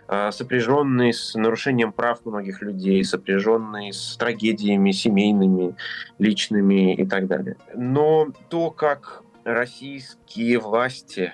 а, 0.09 0.31
сопряженный 0.31 1.13
с 1.13 1.35
нарушением 1.35 1.93
прав 1.93 2.25
многих 2.25 2.63
людей, 2.63 3.03
сопряженный 3.05 3.93
с 3.93 4.17
трагедиями 4.17 4.93
семейными, 4.93 5.75
личными 6.19 6.95
и 6.95 7.07
так 7.07 7.27
далее. 7.27 7.57
Но 7.75 8.29
то, 8.49 8.71
как 8.71 9.23
российские 9.47 10.59
власти. 10.59 11.33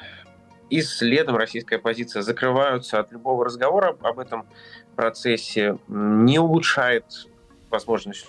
И 0.69 0.83
следом 0.83 1.37
российская 1.37 1.77
оппозиция 1.77 2.23
закрываются 2.23 2.99
от 2.99 3.11
любого 3.11 3.45
разговора 3.45 3.97
об 4.03 4.19
этом 4.19 4.47
процессе, 4.97 5.79
не 5.89 6.39
улучшает 6.39 7.05
возможность 7.71 8.27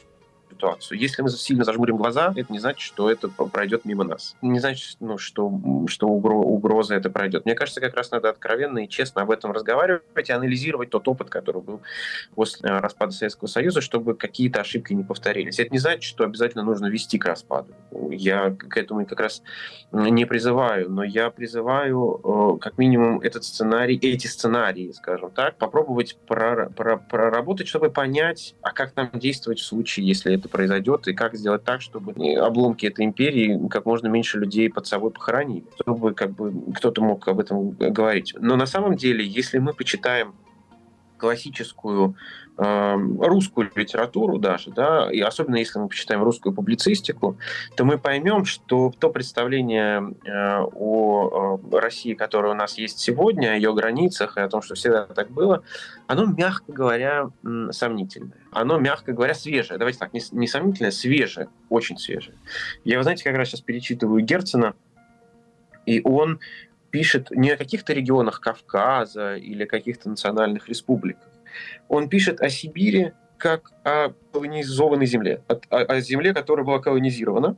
ситуацию. 0.54 1.00
Если 1.00 1.22
мы 1.22 1.30
сильно 1.30 1.64
зажмурим 1.64 1.98
глаза, 1.98 2.34
это 2.36 2.52
не 2.52 2.60
значит, 2.60 2.82
что 2.82 3.10
это 3.10 3.28
пройдет 3.28 3.86
мимо 3.86 4.04
нас. 4.04 4.36
Не 4.42 4.60
значит, 4.60 4.98
ну, 5.00 5.18
что, 5.18 5.52
что 5.88 6.08
угроза 6.08 6.96
это 6.96 7.10
пройдет. 7.10 7.46
Мне 7.46 7.56
кажется, 7.56 7.82
как 7.82 7.96
раз 7.96 8.12
надо 8.12 8.30
откровенно 8.30 8.80
и 8.80 8.90
честно 8.90 9.24
об 9.24 9.32
этом 9.32 9.52
разговаривать 9.52 10.30
и 10.30 10.32
анализировать 10.32 10.90
тот 10.90 11.08
опыт, 11.08 11.30
который 11.30 11.62
был 11.62 11.82
после 12.36 12.70
э, 12.70 12.80
распада 12.80 13.12
Советского 13.12 13.48
Союза, 13.48 13.82
чтобы 13.82 14.16
какие-то 14.16 14.62
ошибки 14.62 14.94
не 14.94 15.04
повторились. 15.04 15.60
Это 15.60 15.72
не 15.72 15.80
значит, 15.80 16.04
что 16.04 16.24
обязательно 16.24 16.64
нужно 16.64 16.88
вести 16.88 17.18
к 17.18 17.26
распаду. 17.26 17.74
Я 18.12 18.52
к 18.52 18.78
этому 18.78 19.06
как 19.06 19.20
раз 19.20 19.42
не 19.92 20.26
призываю, 20.26 20.90
но 20.90 21.04
я 21.04 21.30
призываю 21.30 22.22
э, 22.24 22.60
как 22.60 22.78
минимум 22.78 23.20
этот 23.22 23.44
сценарий, 23.44 23.98
эти 23.98 24.28
сценарии, 24.28 24.92
скажем 24.92 25.32
так, 25.32 25.58
попробовать 25.58 26.18
проработать, 26.28 27.68
чтобы 27.68 27.90
понять, 27.90 28.56
а 28.62 28.72
как 28.72 28.96
нам 28.96 29.10
действовать 29.14 29.60
в 29.60 29.66
случае, 29.66 30.08
если 30.08 30.43
это 30.44 30.50
произойдет, 30.50 31.08
и 31.08 31.14
как 31.14 31.36
сделать 31.36 31.64
так, 31.64 31.82
чтобы 31.82 32.14
обломки 32.36 32.86
этой 32.86 33.06
империи 33.06 33.68
как 33.70 33.86
можно 33.86 34.08
меньше 34.08 34.40
людей 34.40 34.70
под 34.70 34.86
собой 34.86 35.12
похоронили, 35.12 35.66
чтобы 35.80 36.14
как 36.14 36.32
бы 36.32 36.54
кто-то 36.76 37.02
мог 37.02 37.28
об 37.28 37.40
этом 37.40 37.72
говорить. 37.72 38.34
Но 38.38 38.56
на 38.58 38.66
самом 38.66 38.96
деле, 38.96 39.26
если 39.26 39.60
мы 39.60 39.74
почитаем 39.74 40.36
классическую 41.24 42.18
э, 42.58 42.96
русскую 43.22 43.72
литературу 43.74 44.40
даже, 44.40 44.72
да, 44.72 45.10
и 45.10 45.22
особенно 45.22 45.56
если 45.56 45.80
мы 45.80 45.88
почитаем 45.88 46.22
русскую 46.22 46.54
публицистику, 46.54 47.38
то 47.78 47.86
мы 47.86 47.98
поймем, 47.98 48.44
что 48.44 48.92
то 49.00 49.10
представление 49.10 50.14
э, 50.26 50.60
о 50.76 51.62
э, 51.72 51.80
России, 51.80 52.14
которое 52.14 52.52
у 52.52 52.58
нас 52.58 52.78
есть 52.78 53.00
сегодня, 53.00 53.54
о 53.54 53.56
ее 53.56 53.74
границах 53.74 54.36
и 54.36 54.42
о 54.42 54.50
том, 54.50 54.62
что 54.62 54.76
всегда 54.76 55.06
так 55.06 55.32
было, 55.32 55.64
оно, 56.08 56.26
мягко 56.26 56.74
говоря, 56.74 57.30
сомнительное. 57.72 58.44
Оно, 58.52 58.80
мягко 58.80 59.14
говоря, 59.14 59.34
свежее. 59.34 59.78
Давайте 59.78 60.00
так, 60.00 60.12
не, 60.12 60.22
не 60.32 60.48
сомнительное, 60.48 60.92
свежее, 60.92 61.48
очень 61.70 61.98
свежее. 61.98 62.36
Я, 62.84 62.98
вы 62.98 63.04
знаете, 63.04 63.24
как 63.24 63.38
раз 63.38 63.48
сейчас 63.48 63.62
перечитываю 63.62 64.22
Герцена, 64.22 64.74
и 65.86 66.02
он 66.04 66.42
пишет 66.94 67.32
не 67.32 67.50
о 67.50 67.58
каких-то 67.58 67.92
регионах 67.92 68.40
Кавказа 68.40 69.36
или 69.36 69.66
каких-то 69.66 70.10
национальных 70.10 70.70
республиках. 70.70 71.28
Он 71.88 72.08
пишет 72.08 72.40
о 72.40 72.50
Сибири 72.50 73.14
как 73.38 73.72
о 73.84 74.14
колонизованной 74.32 75.08
земле, 75.08 75.42
о, 75.48 75.78
о 75.78 76.00
земле, 76.02 76.36
которая 76.36 76.64
была 76.64 76.78
колонизирована, 76.78 77.58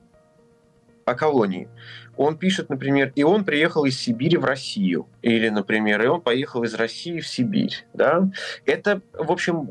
о 1.03 1.15
колонии. 1.15 1.67
Он 2.15 2.37
пишет, 2.37 2.69
например, 2.69 3.11
и 3.13 3.23
он 3.23 3.43
приехал 3.43 3.83
из 3.83 3.99
Сибири 3.99 4.37
в 4.37 4.45
Россию, 4.45 5.05
или, 5.21 5.49
например, 5.49 6.01
и 6.01 6.07
он 6.07 6.21
поехал 6.21 6.63
из 6.63 6.73
России 6.73 7.19
в 7.19 7.27
Сибирь. 7.27 7.85
Да? 7.93 8.29
Это, 8.65 9.01
в 9.11 9.33
общем, 9.33 9.67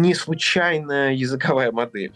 не 0.00 0.14
случайная 0.14 1.14
языковая 1.14 1.72
модель. 1.72 2.14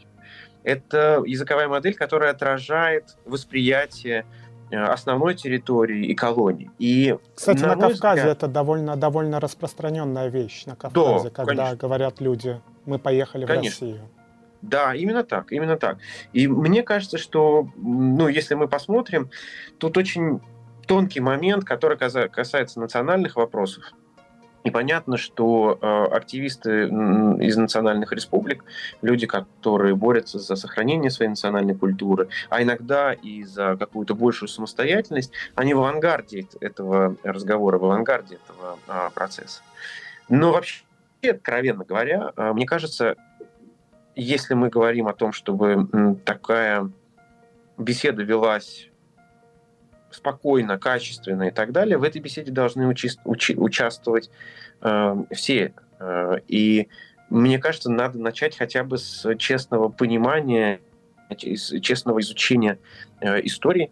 Это 0.62 1.24
языковая 1.26 1.66
модель, 1.66 1.94
которая 1.94 2.30
отражает 2.30 3.16
восприятие 3.24 4.24
основной 4.70 5.34
территории 5.34 6.06
и 6.06 6.14
колонии. 6.14 6.70
И, 6.78 7.16
Кстати, 7.34 7.62
на, 7.62 7.76
на 7.76 7.88
Кавказе 7.88 8.20
взгляд... 8.20 8.36
это 8.36 8.48
довольно, 8.48 8.96
довольно 8.96 9.40
распространенная 9.40 10.28
вещь 10.28 10.64
на 10.66 10.76
Кавказе, 10.76 11.24
да, 11.24 11.30
когда 11.30 11.64
конечно. 11.64 11.76
говорят 11.76 12.20
люди, 12.20 12.60
мы 12.86 12.98
поехали 12.98 13.46
конечно. 13.46 13.86
в 13.86 13.90
Россию. 13.90 14.08
Да, 14.62 14.94
именно 14.94 15.24
так, 15.24 15.52
именно 15.52 15.76
так. 15.76 15.98
И 16.32 16.48
мне 16.48 16.82
кажется, 16.82 17.18
что, 17.18 17.68
ну, 17.76 18.28
если 18.28 18.54
мы 18.54 18.66
посмотрим, 18.66 19.30
тут 19.78 19.98
очень 19.98 20.40
тонкий 20.86 21.20
момент, 21.20 21.64
который 21.64 21.98
касается 21.98 22.80
национальных 22.80 23.36
вопросов. 23.36 23.84
И 24.64 24.70
понятно, 24.70 25.18
что 25.18 25.78
э, 25.80 26.16
активисты 26.16 26.84
из 26.86 27.56
национальных 27.56 28.12
республик, 28.12 28.64
люди, 29.02 29.26
которые 29.26 29.94
борются 29.94 30.38
за 30.38 30.56
сохранение 30.56 31.10
своей 31.10 31.28
национальной 31.28 31.74
культуры, 31.74 32.28
а 32.48 32.62
иногда 32.62 33.12
и 33.12 33.44
за 33.44 33.76
какую-то 33.76 34.14
большую 34.14 34.48
самостоятельность, 34.48 35.32
они 35.54 35.74
в 35.74 35.80
авангарде 35.80 36.46
этого 36.60 37.14
разговора, 37.22 37.78
в 37.78 37.84
авангарде 37.84 38.36
этого 38.36 38.78
э, 38.88 39.10
процесса. 39.14 39.60
Но 40.30 40.52
вообще, 40.52 40.82
откровенно 41.28 41.84
говоря, 41.84 42.32
э, 42.34 42.52
мне 42.54 42.64
кажется, 42.64 43.16
если 44.16 44.54
мы 44.54 44.70
говорим 44.70 45.08
о 45.08 45.12
том, 45.12 45.32
чтобы 45.32 46.16
такая 46.24 46.90
беседа 47.76 48.22
велась 48.22 48.88
спокойно, 50.14 50.78
качественно 50.78 51.44
и 51.44 51.50
так 51.50 51.72
далее, 51.72 51.98
в 51.98 52.02
этой 52.02 52.20
беседе 52.20 52.52
должны 52.52 52.84
учи- 52.84 53.18
учи- 53.24 53.56
участвовать 53.56 54.30
э, 54.80 55.16
все. 55.32 55.74
И 56.48 56.88
мне 57.30 57.58
кажется, 57.58 57.90
надо 57.90 58.18
начать 58.18 58.56
хотя 58.56 58.84
бы 58.84 58.98
с 58.98 59.34
честного 59.36 59.88
понимания, 59.88 60.80
с 61.30 61.80
честного 61.80 62.20
изучения 62.20 62.78
э, 63.20 63.40
истории, 63.46 63.90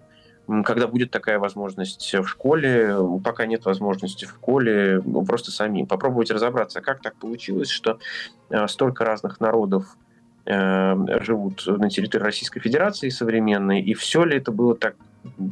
когда 0.65 0.87
будет 0.87 1.11
такая 1.11 1.39
возможность 1.39 2.15
в 2.15 2.27
школе, 2.27 2.97
пока 3.25 3.47
нет 3.47 3.65
возможности 3.65 4.25
в 4.25 4.31
школе, 4.31 5.01
просто 5.27 5.51
самим 5.51 5.87
попробовать 5.87 6.31
разобраться, 6.31 6.81
как 6.81 7.01
так 7.01 7.17
получилось, 7.17 7.71
что 7.71 7.99
э, 8.51 8.67
столько 8.69 9.05
разных 9.05 9.41
народов 9.41 9.97
Эм, 9.97 10.12
живут 10.45 11.65
на 11.67 11.89
территории 11.89 12.25
Российской 12.25 12.61
Федерации 12.61 13.09
современной, 13.09 13.81
и 13.81 13.95
все 13.95 14.25
ли 14.25 14.37
это 14.37 14.51
было 14.51 14.77
так 14.77 14.97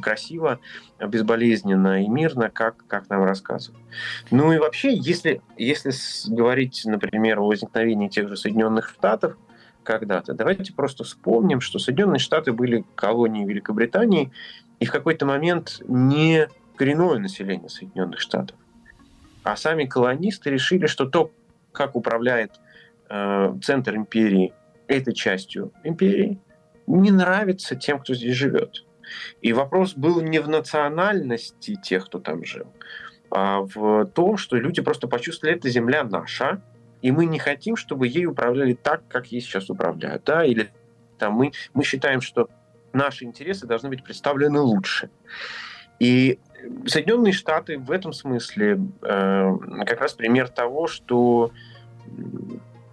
красиво, 0.01 0.59
безболезненно 0.99 2.03
и 2.03 2.07
мирно, 2.07 2.49
как, 2.49 2.85
как 2.87 3.09
нам 3.09 3.23
рассказывают. 3.23 3.81
Ну 4.29 4.51
и 4.51 4.57
вообще, 4.57 4.93
если, 4.93 5.41
если 5.57 5.91
говорить, 6.29 6.81
например, 6.85 7.39
о 7.39 7.47
возникновении 7.47 8.09
тех 8.09 8.27
же 8.27 8.35
Соединенных 8.35 8.89
Штатов 8.89 9.37
когда-то, 9.83 10.33
давайте 10.33 10.73
просто 10.73 11.03
вспомним, 11.03 11.61
что 11.61 11.79
Соединенные 11.79 12.19
Штаты 12.19 12.51
были 12.51 12.85
колонией 12.95 13.47
Великобритании, 13.47 14.31
и 14.79 14.85
в 14.85 14.91
какой-то 14.91 15.25
момент 15.25 15.81
не 15.87 16.49
коренное 16.75 17.19
население 17.19 17.69
Соединенных 17.69 18.19
Штатов, 18.19 18.57
а 19.43 19.55
сами 19.55 19.85
колонисты 19.85 20.49
решили, 20.49 20.87
что 20.87 21.05
то, 21.05 21.31
как 21.71 21.95
управляет 21.95 22.59
э, 23.09 23.53
центр 23.63 23.95
империи 23.95 24.53
этой 24.97 25.13
частью 25.13 25.71
империи, 25.83 26.39
не 26.87 27.11
нравится 27.11 27.75
тем, 27.75 27.99
кто 27.99 28.13
здесь 28.13 28.35
живет. 28.35 28.85
И 29.41 29.53
вопрос 29.53 29.93
был 29.93 30.21
не 30.21 30.39
в 30.39 30.47
национальности 30.47 31.75
тех, 31.81 32.05
кто 32.05 32.19
там 32.19 32.45
жил, 32.45 32.67
а 33.29 33.61
в 33.61 34.05
том, 34.05 34.37
что 34.37 34.57
люди 34.57 34.81
просто 34.81 35.07
почувствовали, 35.07 35.57
эта 35.57 35.69
земля 35.69 36.03
наша, 36.03 36.61
и 37.01 37.11
мы 37.11 37.25
не 37.25 37.39
хотим, 37.39 37.75
чтобы 37.75 38.07
ей 38.07 38.25
управляли 38.25 38.73
так, 38.73 39.07
как 39.07 39.27
ей 39.27 39.41
сейчас 39.41 39.69
управляют. 39.69 40.23
Да? 40.25 40.45
Или 40.45 40.71
там, 41.17 41.33
мы, 41.33 41.51
мы 41.73 41.83
считаем, 41.83 42.21
что 42.21 42.49
наши 42.93 43.25
интересы 43.25 43.67
должны 43.67 43.89
быть 43.89 44.03
представлены 44.03 44.59
лучше. 44.59 45.09
И 45.99 46.39
Соединенные 46.85 47.33
Штаты 47.33 47.77
в 47.79 47.91
этом 47.91 48.13
смысле 48.13 48.79
э, 49.01 49.57
как 49.85 50.01
раз 50.01 50.13
пример 50.13 50.49
того, 50.49 50.87
что 50.87 51.51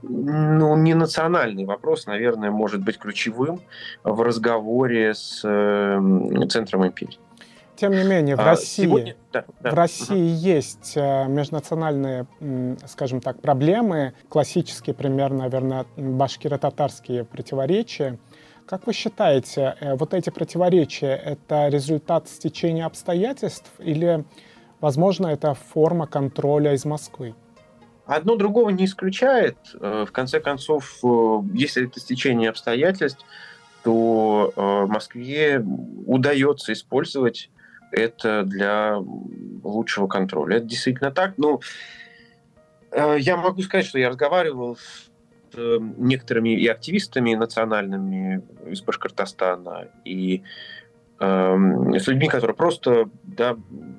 ну, 0.08 0.76
не 0.76 0.94
национальный 0.94 1.64
вопрос, 1.64 2.06
наверное, 2.06 2.50
может 2.50 2.82
быть 2.82 2.98
ключевым 2.98 3.60
в 4.04 4.20
разговоре 4.22 5.14
с 5.14 5.42
э, 5.44 6.46
центром 6.48 6.86
империи. 6.86 7.18
Тем 7.76 7.92
не 7.92 8.02
менее, 8.02 8.34
в 8.34 8.40
а, 8.40 8.44
России, 8.44 8.82
сегодня... 8.82 9.16
да, 9.32 9.44
да. 9.60 9.70
В 9.70 9.74
России 9.74 10.32
угу. 10.32 10.40
есть 10.40 10.94
э, 10.96 11.28
межнациональные, 11.28 12.26
скажем 12.86 13.20
так, 13.20 13.40
проблемы, 13.40 14.14
классические 14.28 14.94
пример, 14.94 15.32
наверное, 15.32 15.86
башкиро-татарские 15.96 17.24
противоречия. 17.24 18.18
Как 18.66 18.88
вы 18.88 18.92
считаете, 18.92 19.76
э, 19.78 19.94
вот 19.94 20.12
эти 20.12 20.30
противоречия— 20.30 21.14
это 21.24 21.68
результат 21.68 22.28
стечения 22.28 22.84
обстоятельств 22.84 23.70
или, 23.78 24.24
возможно, 24.80 25.28
это 25.28 25.54
форма 25.54 26.08
контроля 26.08 26.74
из 26.74 26.84
Москвы? 26.84 27.36
Одно 28.08 28.36
другого 28.36 28.70
не 28.70 28.86
исключает. 28.86 29.58
Э, 29.78 30.06
в 30.08 30.12
конце 30.12 30.40
концов, 30.40 30.98
э, 31.04 31.40
если 31.52 31.86
это 31.86 32.00
стечение 32.00 32.48
обстоятельств, 32.48 33.22
то 33.84 34.50
э, 34.56 34.86
Москве 34.90 35.62
удается 36.06 36.72
использовать 36.72 37.50
это 37.92 38.44
для 38.44 38.96
лучшего 39.62 40.06
контроля. 40.06 40.56
Это 40.56 40.66
действительно 40.66 41.10
так. 41.10 41.34
Ну, 41.36 41.60
я 42.94 43.36
могу 43.36 43.60
сказать, 43.60 43.84
что 43.84 43.98
я 43.98 44.08
разговаривал 44.08 44.76
с 44.76 45.10
некоторыми 45.54 46.58
и 46.58 46.66
активистами 46.66 47.34
национальными 47.34 48.42
из 48.66 48.80
Башкортостана, 48.82 49.88
и 50.04 50.42
с 51.20 52.06
людьми, 52.06 52.28
которые 52.28 52.54
просто 52.56 53.10
да, 53.24 53.56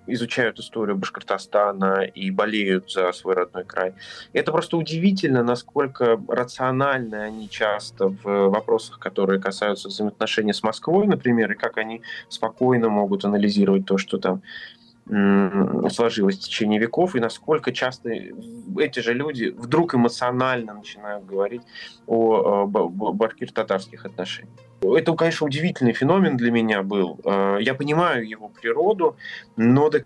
изучают 0.07 0.57
историю 0.59 0.95
Башкортостана 0.95 2.03
и 2.03 2.31
болеют 2.31 2.91
за 2.91 3.11
свой 3.11 3.35
родной 3.35 3.65
край. 3.65 3.93
Это 4.31 4.51
просто 4.53 4.77
удивительно, 4.77 5.43
насколько 5.43 6.17
рациональны 6.29 7.15
они 7.15 7.49
часто 7.49 8.07
в 8.07 8.23
вопросах, 8.23 8.99
которые 8.99 9.41
касаются 9.41 9.89
взаимоотношений 9.89 10.53
с 10.53 10.63
Москвой, 10.63 11.07
например, 11.07 11.51
и 11.51 11.55
как 11.55 11.77
они 11.77 12.01
спокойно 12.29 12.87
могут 12.87 13.25
анализировать 13.25 13.85
то, 13.85 13.97
что 13.97 14.17
там 14.17 14.41
сложилось 15.89 16.37
в 16.37 16.41
течение 16.41 16.79
веков, 16.79 17.15
и 17.15 17.19
насколько 17.19 17.73
часто 17.73 18.11
эти 18.77 18.99
же 18.99 19.13
люди 19.13 19.53
вдруг 19.57 19.95
эмоционально 19.95 20.75
начинают 20.75 21.25
говорить 21.25 21.63
о 22.05 22.65
башкир-татарских 22.67 24.05
отношениях. 24.05 24.53
Это, 24.81 25.13
конечно, 25.13 25.47
удивительный 25.47 25.93
феномен 25.93 26.37
для 26.37 26.51
меня 26.51 26.83
был. 26.83 27.19
Э, 27.23 27.57
я 27.61 27.73
понимаю 27.73 28.27
его 28.27 28.49
природу, 28.49 29.15
но 29.55 29.89
до 29.89 30.03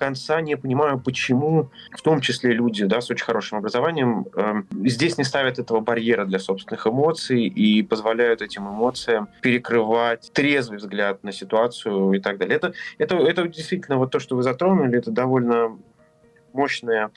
конца 0.00 0.40
не 0.40 0.56
понимаю, 0.56 0.98
почему, 0.98 1.70
в 1.92 2.02
том 2.02 2.20
числе 2.20 2.52
люди 2.52 2.84
да, 2.86 3.00
с 3.00 3.10
очень 3.10 3.24
хорошим 3.24 3.58
образованием, 3.58 4.26
э, 4.34 4.62
здесь 4.86 5.18
не 5.18 5.24
ставят 5.24 5.58
этого 5.58 5.80
барьера 5.80 6.24
для 6.24 6.38
собственных 6.38 6.86
эмоций 6.86 7.42
и 7.44 7.82
позволяют 7.82 8.42
этим 8.42 8.66
эмоциям 8.68 9.28
перекрывать 9.42 10.30
трезвый 10.32 10.78
взгляд 10.78 11.22
на 11.22 11.32
ситуацию 11.32 12.12
и 12.12 12.18
так 12.18 12.38
далее. 12.38 12.56
Это, 12.56 12.72
это, 12.98 13.16
это 13.16 13.46
действительно 13.46 13.98
вот 13.98 14.10
то, 14.10 14.18
что 14.18 14.36
вы 14.36 14.42
затронули, 14.42 14.98
это 14.98 15.10
довольно 15.10 15.78
мощная 16.52 17.10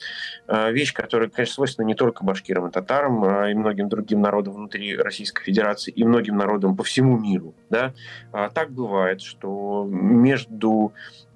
э, 0.46 0.72
вещь, 0.72 0.92
которая, 0.92 1.28
конечно, 1.28 1.54
свойственна 1.54 1.86
не 1.86 1.94
только 1.94 2.24
башкирам 2.24 2.68
и 2.68 2.70
татарам, 2.70 3.24
а 3.24 3.50
и 3.50 3.54
многим 3.54 3.88
другим 3.88 4.20
народам 4.20 4.54
внутри 4.54 4.96
Российской 4.96 5.44
Федерации 5.44 5.90
и 5.92 6.04
многим 6.04 6.36
народам 6.36 6.76
по 6.76 6.84
всему 6.84 7.18
миру. 7.18 7.54
Да? 7.70 7.92
А 8.32 8.50
так 8.50 8.70
бывает, 8.70 9.20
что 9.20 9.86
между 9.88 10.92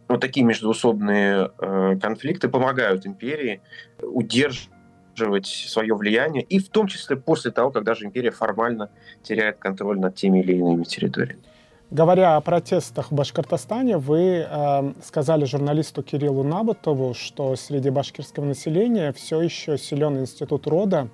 вот 0.08 0.20
такие 0.20 0.44
междуусобные 0.44 1.50
э, 1.58 1.98
конфликты 2.00 2.48
помогают 2.48 3.06
империи 3.06 3.61
удерживать 4.00 5.46
свое 5.46 5.94
влияние, 5.94 6.42
и 6.42 6.58
в 6.58 6.70
том 6.70 6.87
числе 6.87 7.16
после 7.16 7.50
того, 7.50 7.70
когда 7.70 7.94
же 7.94 8.06
империя 8.06 8.30
формально 8.30 8.90
теряет 9.22 9.58
контроль 9.58 9.98
над 9.98 10.14
теми 10.14 10.40
или 10.40 10.54
иными 10.56 10.84
территориями. 10.84 11.42
Говоря 11.90 12.37
о 12.37 12.42
протестах 12.42 13.11
в 13.11 13.14
Башкортостане, 13.14 13.96
вы 13.96 14.46
э, 14.46 14.92
сказали 15.03 15.46
журналисту 15.46 16.03
Кириллу 16.03 16.42
Набутову, 16.44 17.14
что 17.14 17.57
среди 17.57 17.88
башкирского 17.88 18.44
населения 18.44 19.11
все 19.14 19.40
еще 19.40 19.79
силен 19.79 20.18
институт 20.18 20.66
рода, 20.66 21.09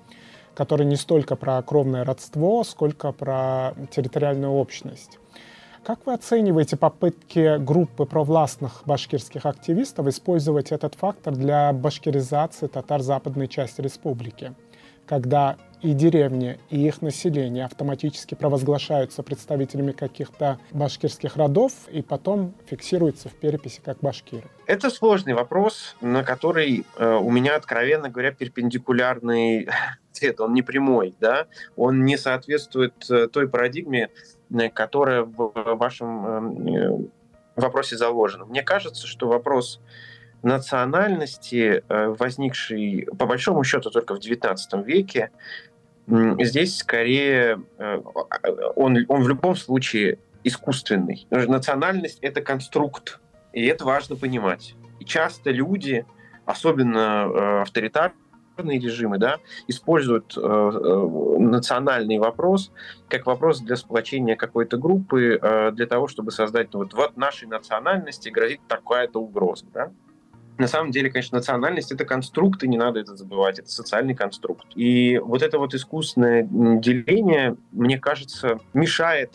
который 0.53 0.85
не 0.85 0.97
столько 0.97 1.37
про 1.37 1.61
кровное 1.61 2.03
родство, 2.03 2.61
сколько 2.65 3.13
про 3.13 3.73
территориальную 3.89 4.51
общность. 4.51 5.17
Как 5.85 6.05
вы 6.05 6.13
оцениваете 6.13 6.75
попытки 6.75 7.57
группы 7.57 8.05
провластных 8.05 8.81
башкирских 8.85 9.45
активистов 9.45 10.07
использовать 10.07 10.73
этот 10.73 10.95
фактор 10.95 11.33
для 11.35 11.71
башкиризации 11.71 12.67
татар 12.67 13.01
западной 13.01 13.47
части 13.47 13.79
республики? 13.79 14.53
Когда 15.05 15.57
и 15.81 15.93
деревни, 15.93 16.57
и 16.69 16.87
их 16.87 17.01
население 17.01 17.65
автоматически 17.65 18.33
провозглашаются 18.33 19.21
представителями 19.21 19.91
каких-то 19.91 20.57
башкирских 20.71 21.37
родов 21.37 21.73
и 21.91 22.01
потом 22.01 22.55
фиксируются 22.65 23.29
в 23.29 23.33
переписи 23.33 23.81
как 23.85 23.99
башкиры? 23.99 24.49
Это 24.65 24.89
сложный 24.89 25.33
вопрос, 25.33 25.95
на 26.01 26.23
который 26.23 26.85
э, 26.97 27.15
у 27.15 27.29
меня, 27.29 27.55
откровенно 27.55 28.09
говоря, 28.09 28.31
перпендикулярный 28.31 29.67
ответ. 30.11 30.39
Он 30.41 30.53
не 30.53 30.63
прямой, 30.63 31.13
да? 31.19 31.47
Он 31.75 32.03
не 32.03 32.17
соответствует 32.17 32.93
э, 33.11 33.27
той 33.27 33.47
парадигме, 33.47 34.09
э, 34.51 34.69
которая 34.69 35.21
в 35.21 35.51
вашем 35.75 36.67
э, 36.67 36.97
вопросе 37.55 37.95
заложена. 37.95 38.45
Мне 38.45 38.63
кажется, 38.63 39.05
что 39.05 39.27
вопрос 39.27 39.81
национальности, 40.43 41.83
э, 41.87 42.07
возникший 42.19 43.07
по 43.17 43.25
большому 43.25 43.63
счету 43.63 43.89
только 43.89 44.15
в 44.15 44.19
XIX 44.19 44.83
веке, 44.83 45.31
Здесь 46.07 46.77
скорее 46.77 47.63
э, 47.79 48.01
он, 48.75 49.05
он 49.07 49.23
в 49.23 49.27
любом 49.27 49.55
случае 49.55 50.19
искусственный. 50.43 51.25
Национальность— 51.31 52.19
это 52.21 52.41
конструкт, 52.41 53.19
и 53.53 53.65
это 53.65 53.85
важно 53.85 54.15
понимать. 54.15 54.75
И 54.99 55.05
часто 55.05 55.49
люди, 55.49 56.05
особенно 56.45 57.27
э, 57.27 57.61
авторитарные 57.61 58.79
режимы, 58.79 59.17
да, 59.17 59.39
используют 59.67 60.37
национальный 60.37 62.19
вопрос 62.19 62.71
как 63.09 63.25
вопрос 63.25 63.59
для 63.59 63.75
сплочения 63.75 64.35
какой-то 64.35 64.77
группы, 64.77 65.39
для 65.73 65.87
того, 65.87 66.07
чтобы 66.07 66.31
создать, 66.31 66.71
ну, 66.71 66.79
вот, 66.79 66.93
вот 66.93 67.17
нашей 67.17 67.47
национальности 67.47 68.29
грозит 68.29 68.61
такая-то 68.67 69.19
угроза. 69.19 69.65
Да? 69.73 69.91
На 70.57 70.67
самом 70.67 70.91
деле, 70.91 71.09
конечно, 71.09 71.37
национальность— 71.37 71.91
это 71.93 72.05
конструкт, 72.05 72.63
и 72.63 72.67
не 72.67 72.77
надо 72.77 72.99
это 72.99 73.15
забывать, 73.15 73.59
это 73.59 73.69
социальный 73.69 74.15
конструкт. 74.15 74.65
И 74.75 75.17
вот 75.17 75.41
это 75.41 75.59
вот 75.59 75.73
искусственное 75.73 76.43
деление, 76.43 77.57
мне 77.71 77.97
кажется, 77.97 78.59
мешает 78.73 79.33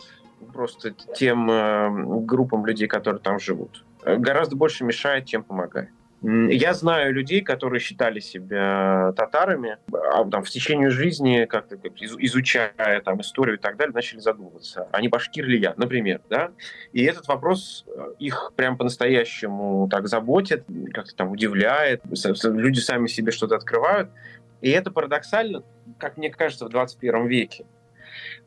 просто 0.53 0.91
тем 1.15 1.49
э, 1.49 2.21
группам 2.25 2.65
людей, 2.65 2.87
которые 2.87 3.21
там 3.21 3.39
живут. 3.39 3.85
Гораздо 4.03 4.55
больше 4.55 4.83
мешает, 4.83 5.27
чем 5.27 5.43
помогает. 5.43 5.91
Я 6.23 6.75
знаю 6.75 7.13
людей, 7.13 7.41
которые 7.41 7.79
считали 7.79 8.19
себя 8.19 9.11
татарами, 9.17 9.77
а 9.91 10.23
там 10.25 10.43
в 10.43 10.49
течение 10.49 10.91
жизни, 10.91 11.45
как-то 11.45 11.77
изучая 11.77 13.01
там 13.03 13.21
историю 13.21 13.57
и 13.57 13.59
так 13.59 13.75
далее, 13.75 13.93
начали 13.93 14.19
задумываться, 14.19 14.87
а 14.91 15.01
не 15.01 15.07
башкир 15.07 15.45
ли 15.45 15.59
я, 15.59 15.73
например, 15.77 16.21
да? 16.29 16.51
И 16.93 17.03
этот 17.03 17.27
вопрос 17.27 17.85
э, 17.87 18.13
их 18.19 18.53
прям 18.55 18.77
по-настоящему 18.77 19.87
так 19.89 20.07
заботит, 20.07 20.63
как-то 20.93 21.15
там 21.15 21.31
удивляет, 21.31 22.03
люди 22.43 22.79
сами 22.79 23.07
себе 23.07 23.31
что-то 23.31 23.55
открывают. 23.55 24.09
И 24.61 24.69
это 24.69 24.91
парадоксально, 24.91 25.63
как 25.97 26.17
мне 26.17 26.29
кажется, 26.29 26.65
в 26.65 26.69
21 26.69 27.25
веке. 27.25 27.65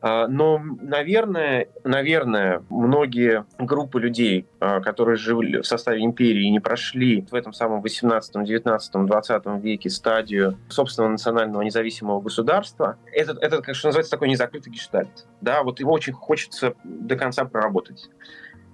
А, 0.01 0.27
но, 0.27 0.59
наверное, 0.81 1.67
наверное, 1.83 2.63
многие 2.69 3.45
группы 3.57 3.99
людей, 3.99 4.47
а, 4.59 4.81
которые 4.81 5.17
жили 5.17 5.61
в 5.61 5.67
составе 5.67 6.03
империи 6.03 6.45
и 6.45 6.51
не 6.51 6.59
прошли 6.59 7.25
в 7.29 7.33
этом 7.33 7.53
самом 7.53 7.81
18, 7.81 8.43
19, 8.43 9.05
20 9.05 9.45
веке 9.61 9.89
стадию 9.89 10.57
собственного 10.69 11.11
национального 11.11 11.61
независимого 11.61 12.21
государства, 12.21 12.97
это, 13.11 13.37
это, 13.41 13.61
как 13.61 13.75
что 13.75 13.87
называется, 13.87 14.11
такой 14.11 14.29
незакрытый 14.29 14.71
гештальт. 14.71 15.25
Да, 15.41 15.63
вот 15.63 15.79
его 15.79 15.91
очень 15.91 16.13
хочется 16.13 16.73
до 16.83 17.15
конца 17.15 17.45
проработать. 17.45 18.09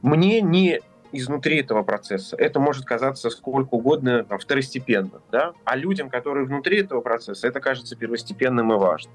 Мне 0.01 0.41
не 0.41 0.81
изнутри 1.11 1.59
этого 1.59 1.83
процесса. 1.83 2.35
Это 2.37 2.59
может 2.59 2.85
казаться 2.85 3.29
сколько 3.29 3.75
угодно 3.75 4.23
там, 4.23 4.39
второстепенно. 4.39 5.21
Да? 5.31 5.53
А 5.65 5.75
людям, 5.75 6.09
которые 6.09 6.45
внутри 6.45 6.79
этого 6.79 7.01
процесса, 7.01 7.47
это 7.47 7.59
кажется 7.59 7.95
первостепенным 7.95 8.71
и 8.73 8.77
важным. 8.77 9.13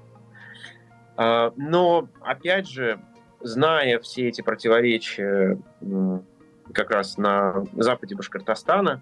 А, 1.17 1.51
но, 1.57 2.07
опять 2.21 2.69
же, 2.69 2.99
зная 3.41 3.99
все 3.99 4.29
эти 4.29 4.41
противоречия 4.41 5.59
как 6.73 6.91
раз 6.91 7.17
на 7.17 7.65
западе 7.73 8.15
Башкортостана, 8.15 9.01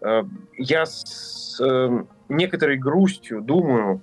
а, 0.00 0.26
я 0.56 0.86
с 0.86 1.60
э, 1.60 2.04
некоторой 2.28 2.78
грустью 2.78 3.42
думаю, 3.42 4.00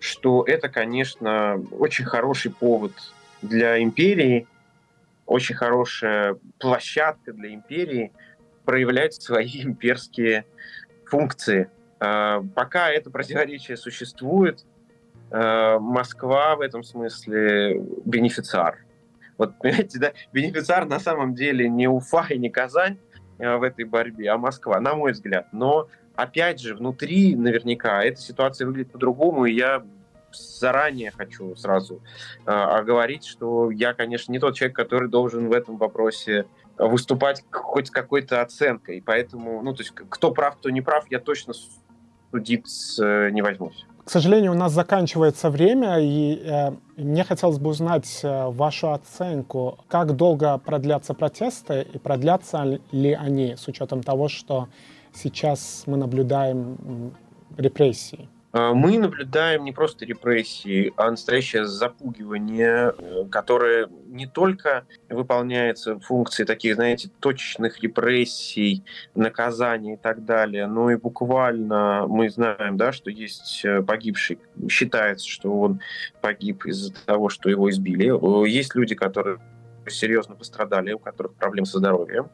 что 0.00 0.44
это, 0.44 0.68
конечно, 0.68 1.64
очень 1.70 2.04
хороший 2.04 2.50
повод 2.50 2.92
для 3.40 3.80
империи, 3.80 4.48
очень 5.26 5.54
хорошая 5.54 6.36
площадка 6.58 7.32
для 7.32 7.54
империи 7.54 8.12
проявлять 8.64 9.14
свои 9.14 9.62
имперские 9.62 10.44
функции. 11.06 11.70
А, 12.00 12.42
пока 12.54 12.90
это 12.90 13.10
противоречие 13.10 13.76
существует, 13.76 14.64
Москва 15.32 16.56
в 16.56 16.60
этом 16.60 16.82
смысле 16.82 17.80
бенефициар. 18.04 18.78
Вот, 19.38 19.58
понимаете, 19.60 19.98
да, 19.98 20.12
бенефициар 20.32 20.86
на 20.86 21.00
самом 21.00 21.34
деле 21.34 21.68
не 21.68 21.88
Уфа 21.88 22.26
и 22.30 22.38
не 22.38 22.50
Казань 22.50 22.98
э, 23.38 23.56
в 23.56 23.62
этой 23.62 23.84
борьбе, 23.84 24.30
а 24.30 24.38
Москва, 24.38 24.80
на 24.80 24.94
мой 24.94 25.12
взгляд. 25.12 25.48
Но, 25.52 25.88
опять 26.14 26.60
же, 26.60 26.74
внутри 26.74 27.34
наверняка 27.34 28.04
эта 28.04 28.20
ситуация 28.20 28.66
выглядит 28.66 28.92
по-другому, 28.92 29.46
и 29.46 29.52
я 29.52 29.84
заранее 30.32 31.10
хочу 31.10 31.54
сразу 31.56 32.00
э, 32.46 32.50
оговорить, 32.50 33.24
что 33.24 33.70
я, 33.70 33.94
конечно, 33.94 34.32
не 34.32 34.38
тот 34.38 34.54
человек, 34.54 34.76
который 34.76 35.08
должен 35.08 35.48
в 35.48 35.52
этом 35.52 35.76
вопросе 35.76 36.46
выступать 36.78 37.44
хоть 37.50 37.88
с 37.88 37.90
какой-то 37.90 38.40
оценкой. 38.40 39.02
Поэтому, 39.04 39.62
ну, 39.62 39.74
то 39.74 39.82
есть, 39.82 39.92
кто 39.94 40.32
прав, 40.32 40.56
кто 40.56 40.70
не 40.70 40.80
прав, 40.80 41.04
я 41.10 41.18
точно 41.18 41.52
судить 42.32 42.98
э, 43.00 43.30
не 43.30 43.42
возьмусь. 43.42 43.86
К 44.04 44.10
сожалению, 44.10 44.52
у 44.52 44.56
нас 44.56 44.72
заканчивается 44.72 45.48
время, 45.48 45.98
и 46.00 46.42
э, 46.44 46.72
мне 46.96 47.22
хотелось 47.22 47.58
бы 47.58 47.70
узнать 47.70 48.20
э, 48.24 48.48
вашу 48.48 48.92
оценку, 48.92 49.78
как 49.88 50.16
долго 50.16 50.58
продлятся 50.58 51.14
протесты 51.14 51.86
и 51.94 51.98
продлятся 51.98 52.80
ли 52.90 53.12
они 53.12 53.54
с 53.56 53.68
учетом 53.68 54.02
того, 54.02 54.28
что 54.28 54.68
сейчас 55.14 55.84
мы 55.86 55.96
наблюдаем 55.96 57.14
репрессии. 57.56 58.28
А, 58.52 58.74
мы 58.74 58.98
наблюдаем 58.98 59.64
не 59.64 59.72
просто 59.72 60.04
репрессии, 60.04 60.92
а 60.96 61.10
настоящее 61.10 61.66
запугивание, 61.66 62.92
э, 62.96 63.24
которое 63.30 63.88
не 64.06 64.26
только 64.26 64.84
выполняется 65.08 65.98
функции 65.98 66.44
таких, 66.44 66.74
знаете, 66.74 67.10
точечных 67.20 67.80
репрессий, 67.80 68.84
наказаний 69.14 69.94
и 69.94 69.96
так 69.96 70.24
далее, 70.26 70.66
но 70.66 70.90
и 70.90 70.96
буквально 70.96 72.06
мы 72.06 72.28
знаем, 72.28 72.76
да, 72.76 72.92
что 72.92 73.10
есть 73.10 73.64
э, 73.64 73.80
погибший, 73.82 74.38
считается, 74.68 75.26
что 75.26 75.58
он 75.58 75.80
погиб 76.20 76.66
из-за 76.66 76.92
того, 77.06 77.30
что 77.30 77.48
его 77.48 77.70
избили. 77.70 78.12
Есть 78.48 78.74
люди, 78.74 78.94
которые 78.94 79.38
серьезно 79.90 80.34
пострадали, 80.34 80.92
у 80.92 80.98
которых 80.98 81.34
проблемы 81.34 81.66
со 81.66 81.78
здоровьем. 81.78 82.30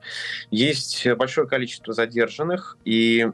Есть 0.51 1.07
большое 1.15 1.47
количество 1.47 1.93
задержанных, 1.93 2.77
и 2.85 3.29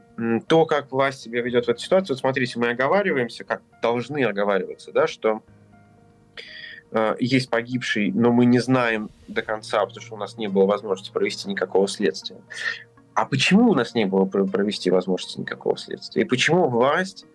то, 0.47 0.65
как 0.65 0.91
власть 0.91 1.21
себя 1.21 1.41
ведет 1.41 1.65
в 1.65 1.69
этой 1.69 1.81
ситуации, 1.81 2.13
вот 2.13 2.19
смотрите, 2.19 2.59
мы 2.59 2.69
оговариваемся, 2.69 3.43
как 3.43 3.61
должны 3.81 4.23
оговариваться, 4.23 4.91
да, 4.91 5.07
что 5.07 5.41
э, 6.91 7.15
есть 7.19 7.49
погибший, 7.49 8.11
но 8.11 8.31
мы 8.31 8.45
не 8.45 8.59
знаем 8.59 9.09
до 9.27 9.41
конца, 9.41 9.85
потому 9.85 10.01
что 10.01 10.15
у 10.15 10.17
нас 10.17 10.37
не 10.37 10.47
было 10.47 10.65
возможности 10.65 11.11
провести 11.11 11.49
никакого 11.49 11.87
следствия. 11.87 12.37
А 13.13 13.25
почему 13.25 13.69
у 13.69 13.73
нас 13.73 13.95
не 13.95 14.05
было 14.05 14.25
провести 14.25 14.91
возможности 14.91 15.39
никакого 15.39 15.77
следствия? 15.77 16.23
И 16.23 16.25
почему 16.25 16.67
власть 16.67 17.25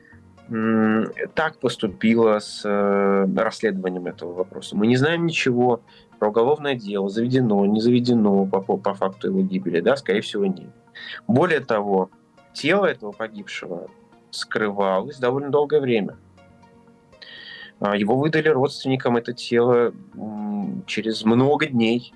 так 1.35 1.59
поступила 1.59 2.39
с 2.41 2.63
э, 2.65 3.27
расследованием 3.37 4.07
этого 4.07 4.33
вопроса? 4.33 4.77
Мы 4.77 4.89
не 4.89 4.97
знаем 4.97 5.25
ничего 5.25 5.81
про 6.21 6.29
уголовное 6.29 6.75
дело, 6.75 7.09
заведено, 7.09 7.65
не 7.65 7.81
заведено 7.81 8.45
по, 8.45 8.61
по 8.61 8.95
факту 8.95 9.29
его 9.29 9.41
гибели, 9.41 9.81
да, 9.81 9.97
скорее 9.97 10.21
всего, 10.21 10.45
нет. 10.45 10.71
Более 11.27 11.61
того, 11.61 12.11
тело 12.53 12.85
этого 12.85 13.13
погибшего 13.13 13.89
скрывалось 14.31 15.19
довольно 15.19 15.49
долгое 15.49 15.81
время. 15.81 16.19
А, 17.81 17.97
его 17.97 18.17
выдали 18.17 18.49
родственникам 18.49 19.17
это 19.17 19.33
тело 19.33 19.95
через 20.87 21.25
много 21.25 21.67
дней 21.67 22.13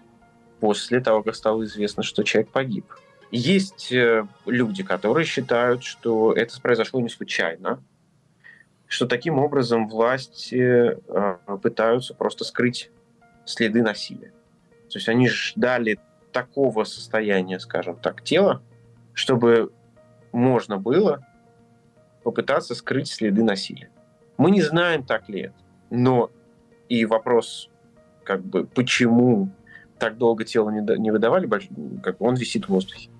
после 0.60 1.00
того, 1.00 1.22
как 1.22 1.34
стало 1.34 1.64
известно, 1.64 2.02
что 2.02 2.24
человек 2.24 2.50
погиб. 2.50 2.84
Есть 3.30 3.90
э, 3.90 4.26
люди, 4.44 4.82
которые 4.82 5.24
считают, 5.24 5.82
что 5.82 6.34
это 6.34 6.60
произошло 6.60 7.00
не 7.00 7.08
случайно, 7.08 7.82
что 8.86 9.06
таким 9.06 9.38
образом 9.38 9.88
власти 9.88 10.94
э, 10.94 11.38
пытаются 11.62 12.14
просто 12.14 12.44
скрыть 12.44 12.90
следы 13.44 13.82
насилия. 13.82 14.32
То 14.90 14.98
есть 14.98 15.08
они 15.08 15.28
ждали 15.28 15.98
такого 16.32 16.84
состояния, 16.84 17.58
скажем 17.58 17.96
так, 17.96 18.22
тела, 18.22 18.62
чтобы 19.12 19.72
можно 20.32 20.78
было 20.78 21.26
попытаться 22.22 22.74
скрыть 22.74 23.08
следы 23.08 23.42
насилия. 23.42 23.90
Мы 24.36 24.50
не 24.50 24.62
знаем, 24.62 25.04
так 25.04 25.28
ли 25.28 25.42
это. 25.42 25.54
Но 25.90 26.30
и 26.88 27.04
вопрос, 27.04 27.70
как 28.24 28.42
бы, 28.42 28.66
почему 28.66 29.50
так 29.98 30.18
долго 30.18 30.44
тело 30.44 30.70
не 30.70 31.10
выдавали, 31.10 31.46
как 32.02 32.18
бы 32.18 32.26
он 32.26 32.34
висит 32.34 32.66
в 32.66 32.70
воздухе. 32.70 33.10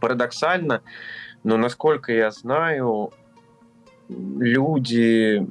Парадоксально, 0.00 0.82
но 1.42 1.56
насколько 1.56 2.12
я 2.12 2.30
знаю, 2.30 3.12
люди, 4.08 5.42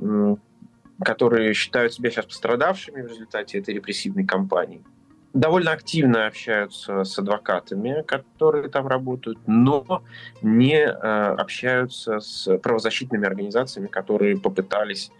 которые 1.03 1.53
считают 1.53 1.93
себя 1.93 2.09
сейчас 2.09 2.25
пострадавшими 2.25 3.01
в 3.01 3.07
результате 3.07 3.59
этой 3.59 3.73
репрессивной 3.73 4.25
кампании, 4.25 4.83
довольно 5.33 5.71
активно 5.71 6.27
общаются 6.27 7.03
с 7.03 7.17
адвокатами, 7.17 8.03
которые 8.03 8.69
там 8.69 8.87
работают, 8.87 9.39
но 9.47 10.03
не 10.41 10.77
э, 10.77 10.89
общаются 10.89 12.19
с 12.19 12.57
правозащитными 12.59 13.25
организациями, 13.25 13.87
которые 13.87 14.39
попытались 14.39 15.11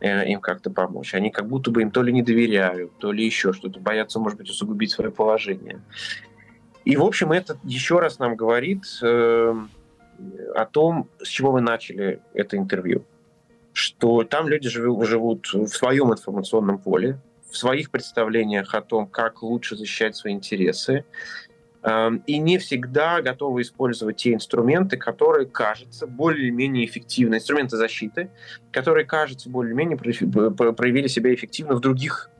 э, 0.00 0.28
им 0.28 0.40
как-то 0.40 0.70
помочь. 0.70 1.14
Они 1.14 1.30
как 1.30 1.48
будто 1.48 1.70
бы 1.70 1.82
им 1.82 1.90
то 1.90 2.02
ли 2.02 2.12
не 2.12 2.22
доверяют, 2.22 2.92
то 2.98 3.12
ли 3.12 3.24
еще 3.24 3.52
что-то, 3.52 3.80
боятся, 3.80 4.20
может 4.20 4.38
быть, 4.38 4.50
усугубить 4.50 4.90
свое 4.90 5.10
положение. 5.10 5.80
И, 6.84 6.96
в 6.96 7.04
общем, 7.04 7.32
это 7.32 7.58
еще 7.64 7.98
раз 7.98 8.18
нам 8.18 8.36
говорит 8.36 8.84
э, 9.02 9.54
о 10.54 10.66
том, 10.66 11.08
с 11.22 11.28
чего 11.28 11.52
вы 11.52 11.60
начали 11.60 12.20
это 12.34 12.56
интервью. 12.56 13.04
Что 13.82 14.22
там 14.22 14.46
люди 14.46 14.68
живут, 14.68 15.08
живут 15.08 15.46
в 15.52 15.66
своем 15.66 16.12
информационном 16.12 16.78
поле, 16.78 17.18
в 17.50 17.56
своих 17.56 17.90
представлениях 17.90 18.76
о 18.76 18.80
том, 18.80 19.08
как 19.08 19.42
лучше 19.42 19.74
защищать 19.76 20.14
свои 20.14 20.34
интересы, 20.34 21.04
эм, 21.82 22.22
и 22.28 22.38
не 22.38 22.58
всегда 22.58 23.20
готовы 23.22 23.62
использовать 23.62 24.18
те 24.18 24.34
инструменты, 24.34 24.96
которые 24.96 25.46
кажутся 25.46 26.06
более-менее 26.06 26.86
эффективны, 26.86 27.34
инструменты 27.34 27.76
защиты, 27.76 28.30
которые, 28.70 29.04
кажется, 29.04 29.50
более-менее 29.50 29.96
проявили 29.96 31.08
себя 31.08 31.34
эффективно 31.34 31.74
в 31.74 31.80
других 31.80 32.30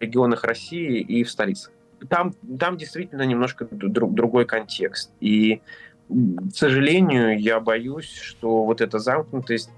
регионах 0.00 0.42
России 0.42 1.00
и 1.00 1.22
в 1.22 1.30
столицах. 1.30 1.72
Там, 2.08 2.34
там 2.58 2.76
действительно 2.76 3.22
немножко 3.22 3.68
друг, 3.70 4.14
другой 4.14 4.46
контекст. 4.46 5.12
И, 5.20 5.62
к 6.08 6.56
сожалению, 6.56 7.38
я 7.38 7.60
боюсь, 7.60 8.12
что 8.20 8.64
вот 8.64 8.80
эта 8.80 8.98
замкнутость 8.98 9.70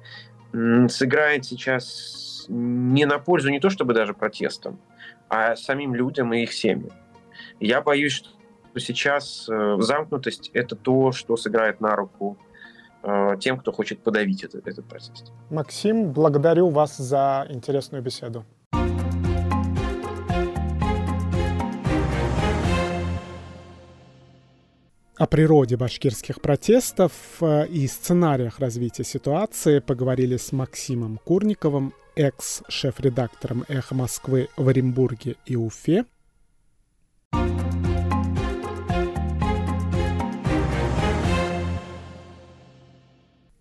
сыграет 0.53 1.45
сейчас 1.45 2.47
не 2.49 3.07
на 3.07 3.19
пользу 3.19 3.51
не 3.51 3.61
то 3.61 3.71
чтобы 3.71 3.95
даже 3.95 4.15
протестам, 4.15 4.79
а 5.29 5.57
самим 5.57 5.95
людям 5.95 6.33
и 6.33 6.43
их 6.43 6.53
семьям. 6.53 6.91
Я 7.61 7.81
боюсь, 7.81 8.13
что 8.13 8.31
сейчас 8.79 9.49
э, 9.49 9.77
замкнутость– 9.81 10.51
это 10.55 10.77
то, 10.77 11.13
что 11.13 11.37
сыграет 11.37 11.81
на 11.81 11.95
руку 11.97 12.37
э, 13.03 13.37
тем, 13.41 13.59
кто 13.59 13.73
хочет 13.73 14.01
подавить 14.01 14.45
этот, 14.45 14.67
этот 14.67 14.87
процесс. 14.87 15.25
Максим, 15.51 16.13
благодарю 16.13 16.69
вас 16.69 16.97
за 16.97 17.47
интересную 17.51 18.03
беседу. 18.03 18.45
О 25.23 25.29
природе 25.29 25.77
башкирских 25.77 26.41
протестов 26.41 27.13
э, 27.41 27.69
и 27.69 27.87
сценариях 27.87 28.59
развития 28.59 29.05
ситуации 29.05 29.79
поговорили 29.79 30.37
с 30.37 30.51
Максимом 30.51 31.21
Курниковым, 31.25 31.95
экс-шеф-редактором 32.17 33.65
«Эхо 33.69 33.95
Москвы» 33.95 34.49
в 34.57 34.67
Оренбурге 34.67 35.37
и 35.47 35.55
Уфе. 35.55 36.07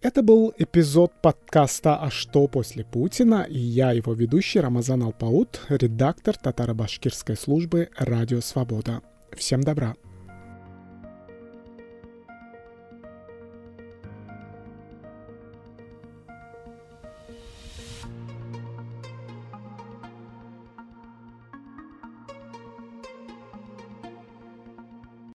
Это 0.01 0.23
был 0.23 0.51
эпизод 0.57 1.11
подкаста 1.21 1.97
«А 1.97 2.09
что 2.09 2.47
после 2.47 2.83
Путина?» 2.83 3.45
и 3.47 3.59
я, 3.59 3.91
его 3.91 4.13
ведущий 4.13 4.61
Рамазан 4.61 5.03
Алпаут, 5.03 5.61
редактор 5.69 6.35
татаро-башкирской 6.37 7.37
службы 7.37 7.89
«Радио 7.99 8.41
Свобода». 8.41 9.03
Всем 9.37 9.61
добра! 9.61 9.93